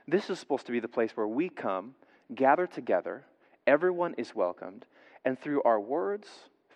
This 0.07 0.31
is 0.31 0.39
supposed 0.39 0.67
to 0.67 0.73
be 0.73 0.81
the 0.81 0.89
place 0.89 1.13
where 1.15 1.27
we 1.27 1.49
come, 1.49 1.95
gather 2.35 2.67
together, 2.67 3.25
everyone 3.67 4.15
is 4.19 4.35
welcomed, 4.35 4.85
and 5.25 5.41
through 5.41 5.63
our 5.63 5.81
words, 5.81 6.29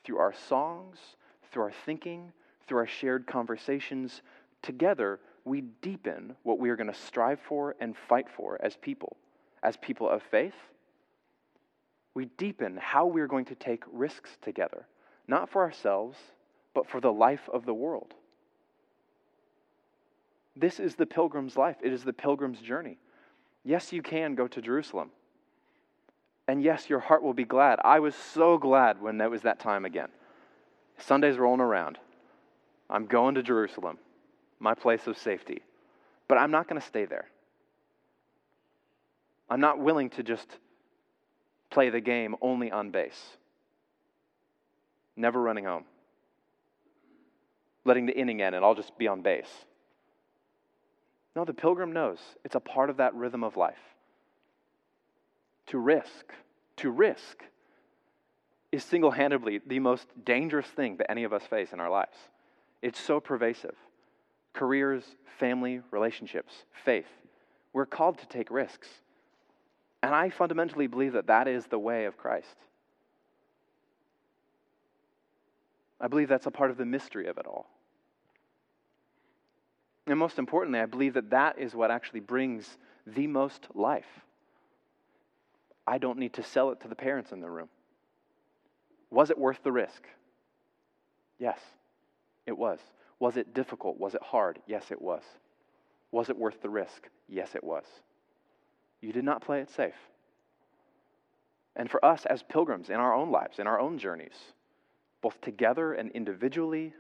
through 0.03 0.18
our 0.18 0.35
songs, 0.48 0.98
through 1.53 1.64
our 1.64 1.72
thinking, 1.85 2.33
through 2.66 2.79
our 2.79 2.87
shared 2.87 3.26
conversations, 3.26 4.22
together 4.62 5.20
we 5.44 5.62
deepen 5.83 6.37
what 6.42 6.59
we 6.59 6.70
are 6.70 6.77
going 6.77 6.92
to 6.92 6.99
strive 6.99 7.40
for 7.40 7.75
and 7.81 7.96
fight 8.09 8.27
for 8.37 8.59
as 8.62 8.77
people, 8.77 9.16
as 9.62 9.77
people 9.77 10.09
of 10.09 10.23
faith. 10.23 10.55
We 12.14 12.27
deepen 12.37 12.77
how 12.77 13.07
we're 13.07 13.27
going 13.27 13.46
to 13.46 13.55
take 13.55 13.85
risks 13.90 14.31
together, 14.42 14.87
not 15.27 15.49
for 15.51 15.62
ourselves, 15.62 16.18
but 16.75 16.88
for 16.88 17.01
the 17.01 17.12
life 17.12 17.49
of 17.53 17.64
the 17.64 17.75
world. 17.75 18.14
This 20.57 20.81
is 20.81 20.94
the 20.94 21.07
pilgrim's 21.07 21.57
life, 21.57 21.77
it 21.83 21.92
is 21.92 22.05
the 22.05 22.12
pilgrim's 22.12 22.61
journey. 22.61 22.99
Yes, 23.64 23.92
you 23.92 24.03
can 24.03 24.35
go 24.35 24.49
to 24.49 24.61
Jerusalem. 24.61 25.11
And 26.49 26.62
yes, 26.62 26.90
your 26.90 26.99
heart 26.99 27.23
will 27.23 27.35
be 27.35 27.44
glad. 27.44 27.79
I 27.85 28.01
was 28.01 28.14
so 28.14 28.59
glad 28.59 29.01
when 29.01 29.20
it 29.20 29.31
was 29.31 29.42
that 29.42 29.61
time 29.61 29.85
again. 29.85 30.09
Sunday's 30.99 31.38
rolling 31.38 31.61
around. 31.61 31.99
I'm 32.88 33.07
going 33.07 33.37
to 33.37 33.42
Jerusalem, 33.42 33.99
my 34.61 34.75
place 34.75 35.07
of 35.07 35.18
safety. 35.18 35.62
But 36.29 36.38
I'm 36.38 36.53
not 36.53 36.68
going 36.68 36.81
to 36.81 36.87
stay 36.87 37.07
there. 37.07 37.27
I'm 39.49 39.61
not 39.61 39.81
willing 39.81 40.11
to 40.11 40.23
just 40.23 40.46
play 41.70 41.90
the 41.90 42.01
game 42.01 42.37
only 42.40 42.70
on 42.70 42.90
base. 42.90 43.37
Never 45.16 45.40
running 45.40 45.64
home. 45.64 45.85
Letting 47.85 48.07
the 48.07 48.16
inning 48.16 48.40
end 48.42 48.55
and 48.55 48.64
I'll 48.64 48.75
just 48.75 48.96
be 48.96 49.09
on 49.09 49.23
base. 49.23 49.51
No, 51.35 51.44
the 51.44 51.55
pilgrim 51.55 51.92
knows 51.92 52.18
it's 52.44 52.55
a 52.55 52.61
part 52.61 52.90
of 52.90 52.99
that 52.99 53.14
rhythm 53.14 53.42
of 53.42 53.57
life. 53.57 53.79
To 55.68 55.79
risk, 55.79 56.33
to 56.77 56.90
risk 56.90 57.44
is 58.73 58.85
single 58.85 59.12
handedly 59.12 59.61
the 59.64 59.79
most 59.79 60.07
dangerous 60.25 60.66
thing 60.66 60.96
that 60.99 61.11
any 61.11 61.25
of 61.25 61.33
us 61.33 61.44
face 61.44 61.73
in 61.73 61.81
our 61.81 61.90
lives. 61.90 62.16
It's 62.83 63.01
so 63.01 63.20
pervasive. 63.20 63.75
Careers, 64.53 65.05
family, 65.39 65.81
relationships, 65.91 66.53
faith. 66.85 67.07
We're 67.73 67.87
called 67.87 68.19
to 68.19 68.27
take 68.27 68.51
risks. 68.51 68.89
And 70.03 70.15
I 70.15 70.31
fundamentally 70.31 70.87
believe 70.87 71.13
that 71.13 71.27
that 71.27 71.47
is 71.47 71.67
the 71.67 71.79
way 71.79 72.07
of 72.07 72.17
Christ. 72.17 72.57
I 76.01 76.09
believe 76.09 76.29
that's 76.29 76.47
a 76.47 76.51
part 76.51 76.71
of 76.71 76.79
the 76.79 76.87
mystery 76.87 77.27
of 77.27 77.37
it 77.37 77.47
all. 77.47 77.67
And 80.07 80.19
most 80.19 80.39
importantly, 80.39 80.81
I 80.81 80.87
believe 80.87 81.15
that 81.15 81.31
that 81.31 81.59
is 81.59 81.75
what 81.75 81.91
actually 81.91 82.21
brings 82.21 82.79
the 83.07 83.27
most 83.27 83.69
life. 83.75 84.09
I 85.87 85.99
don't 85.99 86.19
need 86.19 86.33
to 86.35 86.43
sell 86.43 86.71
it 86.71 86.81
to 86.81 86.89
the 86.89 86.95
parents 86.95 87.33
in 87.33 87.41
the 87.41 87.51
room. 87.51 87.69
Was 89.11 89.31
it 89.31 89.39
worth 89.39 89.63
the 89.63 89.73
risk? 89.73 90.05
Yes, 91.39 91.59
it 92.47 92.57
was. 92.57 92.79
Was 93.20 93.37
it 93.37 93.54
difficult? 93.54 94.00
Was 94.00 94.14
it 94.14 94.22
hard? 94.22 94.59
Yes, 94.66 94.90
it 94.90 95.00
was. 95.00 95.22
Was 96.11 96.28
it 96.28 96.37
worth 96.37 96.61
the 96.61 96.70
risk? 96.70 97.09
Yes, 97.28 97.54
it 97.54 97.62
was. 97.62 97.85
You 99.00 99.12
did 99.12 99.24
not 99.24 99.42
play 99.42 99.61
it 99.61 99.70
safe. 99.70 99.94
And 101.76 101.88
for 101.88 102.04
us 102.04 102.26
as 102.26 102.42
pilgrims 102.42 102.88
in 102.90 102.96
our 102.96 103.14
own 103.14 103.30
lives, 103.30 103.59
in 103.59 103.66
our 103.66 103.78
own 103.78 103.98
journeys, 103.98 104.35
both 105.22 105.40
together 105.40 105.92
and 105.92 106.11
individually, 106.11 106.94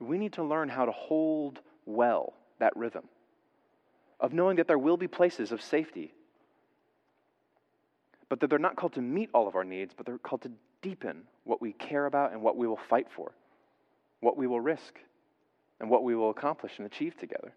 we 0.00 0.18
need 0.18 0.32
to 0.32 0.42
learn 0.42 0.68
how 0.68 0.84
to 0.84 0.92
hold 0.92 1.60
well 1.86 2.32
that 2.58 2.76
rhythm 2.76 3.04
of 4.22 4.32
knowing 4.32 4.56
that 4.56 4.68
there 4.68 4.78
will 4.78 4.96
be 4.96 5.08
places 5.08 5.50
of 5.50 5.60
safety, 5.60 6.14
but 8.28 8.40
that 8.40 8.48
they're 8.48 8.58
not 8.58 8.76
called 8.76 8.92
to 8.94 9.02
meet 9.02 9.28
all 9.34 9.48
of 9.48 9.56
our 9.56 9.64
needs, 9.64 9.92
but 9.94 10.06
they're 10.06 10.16
called 10.18 10.42
to 10.42 10.50
deepen 10.80 11.22
what 11.44 11.60
we 11.60 11.72
care 11.72 12.06
about 12.06 12.32
and 12.32 12.40
what 12.40 12.56
we 12.56 12.66
will 12.66 12.78
fight 12.88 13.08
for, 13.14 13.32
what 14.22 14.36
we 14.36 14.46
will 14.46 14.60
risk, 14.60 15.00
and 15.80 15.90
what 15.90 16.04
we 16.04 16.14
will 16.14 16.30
accomplish 16.30 16.78
and 16.78 16.86
achieve 16.86 17.16
together. 17.18 17.52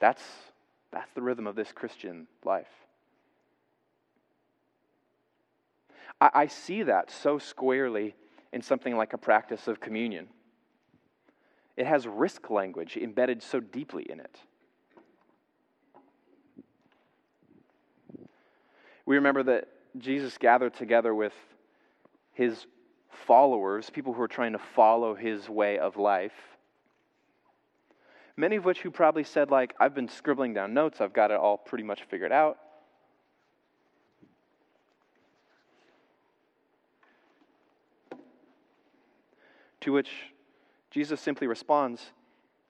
That's, 0.00 0.22
that's 0.90 1.10
the 1.14 1.22
rhythm 1.22 1.46
of 1.46 1.54
this 1.54 1.70
Christian 1.72 2.26
life. 2.44 2.66
I, 6.20 6.30
I 6.34 6.46
see 6.48 6.82
that 6.82 7.12
so 7.12 7.38
squarely 7.38 8.16
in 8.52 8.60
something 8.60 8.96
like 8.96 9.12
a 9.12 9.18
practice 9.18 9.68
of 9.68 9.78
communion. 9.78 10.26
It 11.76 11.86
has 11.86 12.08
risk 12.08 12.50
language 12.50 12.96
embedded 12.96 13.40
so 13.40 13.60
deeply 13.60 14.02
in 14.02 14.18
it. 14.18 14.36
We 19.04 19.14
remember 19.14 19.44
that 19.44 19.68
Jesus 19.96 20.36
gathered 20.38 20.74
together 20.74 21.14
with 21.14 21.34
his 22.32 22.66
followers, 23.10 23.90
people 23.90 24.12
who 24.12 24.22
are 24.22 24.28
trying 24.28 24.52
to 24.52 24.58
follow 24.58 25.14
his 25.14 25.48
way 25.48 25.78
of 25.78 25.96
life. 25.96 26.32
Many 28.36 28.56
of 28.56 28.64
which 28.64 28.80
who 28.80 28.90
probably 28.90 29.24
said, 29.24 29.50
like, 29.50 29.74
I've 29.80 29.94
been 29.94 30.08
scribbling 30.08 30.52
down 30.52 30.74
notes, 30.74 31.00
I've 31.00 31.12
got 31.12 31.30
it 31.30 31.38
all 31.38 31.56
pretty 31.56 31.84
much 31.84 32.02
figured 32.04 32.32
out. 32.32 32.58
To 39.80 39.92
which 39.92 40.10
Jesus 40.90 41.20
simply 41.20 41.46
responds, 41.46 42.02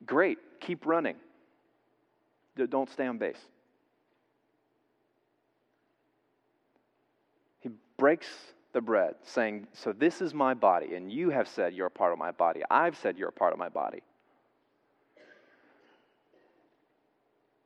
Great, 0.04 0.38
keep 0.60 0.84
running. 0.86 1.16
Don't 2.68 2.90
stay 2.90 3.06
on 3.06 3.18
base. 3.18 3.38
He 7.60 7.70
breaks 7.96 8.26
the 8.76 8.80
bread, 8.82 9.14
saying, 9.22 9.66
So 9.72 9.90
this 9.90 10.20
is 10.20 10.34
my 10.34 10.52
body, 10.52 10.96
and 10.96 11.10
you 11.10 11.30
have 11.30 11.48
said 11.48 11.72
you're 11.72 11.86
a 11.86 11.90
part 11.90 12.12
of 12.12 12.18
my 12.18 12.30
body. 12.30 12.60
I've 12.70 12.94
said 12.98 13.16
you're 13.16 13.30
a 13.30 13.32
part 13.32 13.54
of 13.54 13.58
my 13.58 13.70
body. 13.70 14.02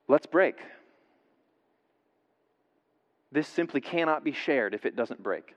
Let's 0.07 0.27
break. 0.27 0.55
This 3.33 3.49
simply 3.49 3.81
cannot 3.81 4.23
be 4.23 4.31
shared 4.31 4.73
if 4.73 4.87
it 4.87 4.95
doesn't 4.95 5.21
break. 5.21 5.57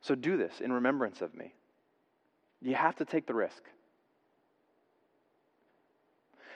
So 0.00 0.14
do 0.14 0.36
this 0.36 0.60
in 0.60 0.72
remembrance 0.72 1.22
of 1.22 1.34
me. 1.34 1.54
You 2.62 2.76
have 2.76 2.94
to 2.96 3.04
take 3.04 3.26
the 3.26 3.34
risk. 3.34 3.64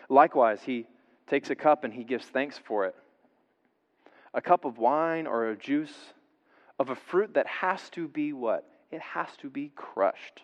Likewise, 0.08 0.60
he 0.64 0.86
takes 1.26 1.50
a 1.50 1.56
cup 1.56 1.82
and 1.82 1.92
he 1.92 2.04
gives 2.04 2.26
thanks 2.26 2.56
for 2.56 2.86
it. 2.86 2.94
A 4.34 4.40
cup 4.40 4.64
of 4.64 4.78
wine 4.78 5.26
or 5.26 5.48
a 5.48 5.56
juice 5.56 5.94
of 6.78 6.90
a 6.90 6.94
fruit 6.94 7.34
that 7.34 7.46
has 7.46 7.90
to 7.90 8.08
be 8.08 8.32
what? 8.32 8.68
It 8.90 9.00
has 9.00 9.28
to 9.38 9.50
be 9.50 9.72
crushed. 9.74 10.42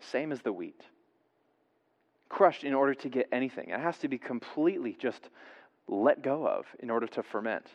Same 0.00 0.32
as 0.32 0.40
the 0.42 0.52
wheat. 0.52 0.80
Crushed 2.28 2.64
in 2.64 2.74
order 2.74 2.94
to 2.94 3.08
get 3.08 3.28
anything. 3.32 3.70
It 3.70 3.80
has 3.80 3.98
to 3.98 4.08
be 4.08 4.18
completely 4.18 4.96
just 4.98 5.28
let 5.88 6.22
go 6.22 6.46
of 6.46 6.66
in 6.80 6.90
order 6.90 7.06
to 7.06 7.22
ferment. 7.22 7.66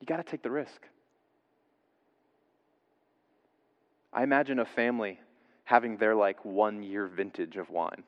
You 0.00 0.06
got 0.06 0.18
to 0.18 0.22
take 0.22 0.42
the 0.42 0.50
risk. 0.50 0.82
I 4.12 4.22
imagine 4.22 4.58
a 4.58 4.64
family 4.64 5.20
having 5.64 5.96
their 5.96 6.14
like 6.14 6.44
one 6.44 6.82
year 6.82 7.06
vintage 7.06 7.56
of 7.56 7.70
wine 7.70 8.04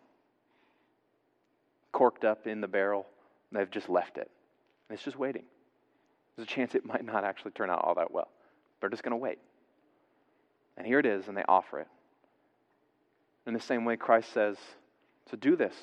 corked 1.92 2.24
up 2.24 2.46
in 2.46 2.60
the 2.60 2.68
barrel. 2.68 3.06
they've 3.52 3.70
just 3.70 3.88
left 3.88 4.18
it. 4.18 4.30
And 4.88 4.96
it's 4.96 5.04
just 5.04 5.18
waiting. 5.18 5.44
There's 6.36 6.48
a 6.48 6.50
chance 6.50 6.74
it 6.74 6.84
might 6.84 7.04
not 7.04 7.24
actually 7.24 7.52
turn 7.52 7.70
out 7.70 7.84
all 7.84 7.94
that 7.96 8.10
well. 8.10 8.28
They're 8.80 8.90
just 8.90 9.02
going 9.02 9.12
to 9.12 9.16
wait. 9.16 9.38
And 10.76 10.86
here 10.86 10.98
it 10.98 11.06
is, 11.06 11.28
and 11.28 11.36
they 11.36 11.44
offer 11.48 11.80
it. 11.80 11.88
In 13.46 13.54
the 13.54 13.60
same 13.60 13.84
way, 13.84 13.96
Christ 13.96 14.32
says, 14.32 14.56
So 15.30 15.36
do 15.36 15.56
this. 15.56 15.74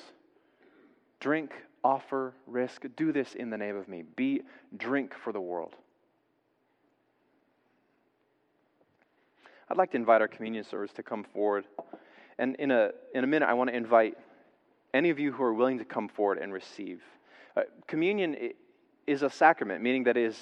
Drink, 1.20 1.52
offer, 1.84 2.34
risk. 2.46 2.84
Do 2.96 3.12
this 3.12 3.34
in 3.34 3.50
the 3.50 3.56
name 3.56 3.76
of 3.76 3.88
me. 3.88 4.02
Be 4.16 4.42
drink 4.76 5.14
for 5.22 5.32
the 5.32 5.40
world. 5.40 5.74
I'd 9.70 9.76
like 9.76 9.90
to 9.90 9.96
invite 9.96 10.22
our 10.22 10.28
communion 10.28 10.64
servers 10.64 10.92
to 10.92 11.02
come 11.02 11.24
forward. 11.34 11.64
And 12.38 12.56
in 12.56 12.70
a, 12.70 12.90
in 13.14 13.24
a 13.24 13.26
minute, 13.26 13.46
I 13.48 13.54
want 13.54 13.68
to 13.70 13.76
invite 13.76 14.16
any 14.94 15.10
of 15.10 15.18
you 15.18 15.32
who 15.32 15.42
are 15.42 15.54
willing 15.54 15.78
to 15.78 15.84
come 15.84 16.08
forward 16.08 16.38
and 16.38 16.52
receive. 16.52 17.02
Uh, 17.56 17.62
communion 17.86 18.36
is 19.06 19.22
a 19.22 19.30
sacrament, 19.30 19.82
meaning 19.82 20.04
that 20.04 20.16
it 20.16 20.24
is 20.24 20.38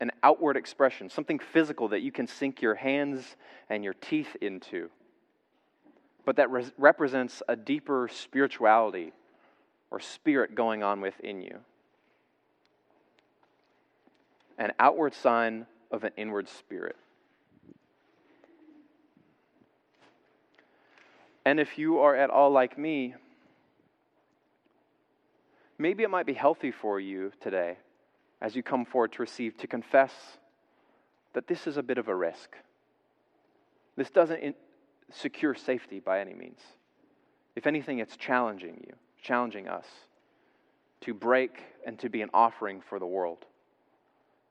an 0.00 0.10
outward 0.22 0.56
expression, 0.56 1.08
something 1.08 1.38
physical 1.38 1.88
that 1.88 2.02
you 2.02 2.12
can 2.12 2.26
sink 2.26 2.62
your 2.62 2.74
hands 2.74 3.36
and 3.68 3.82
your 3.82 3.94
teeth 3.94 4.36
into. 4.40 4.88
But 6.24 6.36
that 6.36 6.50
re- 6.50 6.70
represents 6.76 7.42
a 7.48 7.56
deeper 7.56 8.08
spirituality 8.12 9.12
or 9.90 10.00
spirit 10.00 10.54
going 10.54 10.82
on 10.82 11.00
within 11.00 11.40
you. 11.40 11.58
An 14.58 14.72
outward 14.78 15.14
sign 15.14 15.66
of 15.90 16.04
an 16.04 16.12
inward 16.16 16.48
spirit. 16.48 16.96
And 21.44 21.58
if 21.58 21.78
you 21.78 22.00
are 22.00 22.14
at 22.14 22.28
all 22.28 22.50
like 22.50 22.76
me, 22.76 23.14
maybe 25.78 26.02
it 26.02 26.10
might 26.10 26.26
be 26.26 26.34
healthy 26.34 26.70
for 26.70 27.00
you 27.00 27.32
today 27.40 27.76
as 28.40 28.54
you 28.54 28.62
come 28.62 28.84
forward 28.84 29.12
to 29.12 29.22
receive 29.22 29.56
to 29.58 29.66
confess 29.66 30.12
that 31.34 31.46
this 31.46 31.66
is 31.66 31.76
a 31.76 31.82
bit 31.82 31.98
of 31.98 32.08
a 32.08 32.14
risk. 32.14 32.56
This 33.96 34.10
doesn't 34.10 34.56
secure 35.10 35.54
safety 35.54 36.00
by 36.00 36.20
any 36.20 36.34
means. 36.34 36.60
If 37.56 37.66
anything, 37.66 37.98
it's 37.98 38.16
challenging 38.16 38.84
you, 38.86 38.94
challenging 39.20 39.68
us 39.68 39.86
to 41.00 41.14
break 41.14 41.60
and 41.86 41.98
to 41.98 42.08
be 42.08 42.22
an 42.22 42.30
offering 42.32 42.80
for 42.80 42.98
the 42.98 43.06
world. 43.06 43.44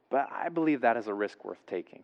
But 0.09 0.29
I 0.31 0.49
believe 0.49 0.81
that 0.81 0.97
is 0.97 1.07
a 1.07 1.13
risk 1.13 1.43
worth 1.43 1.65
taking. 1.67 2.03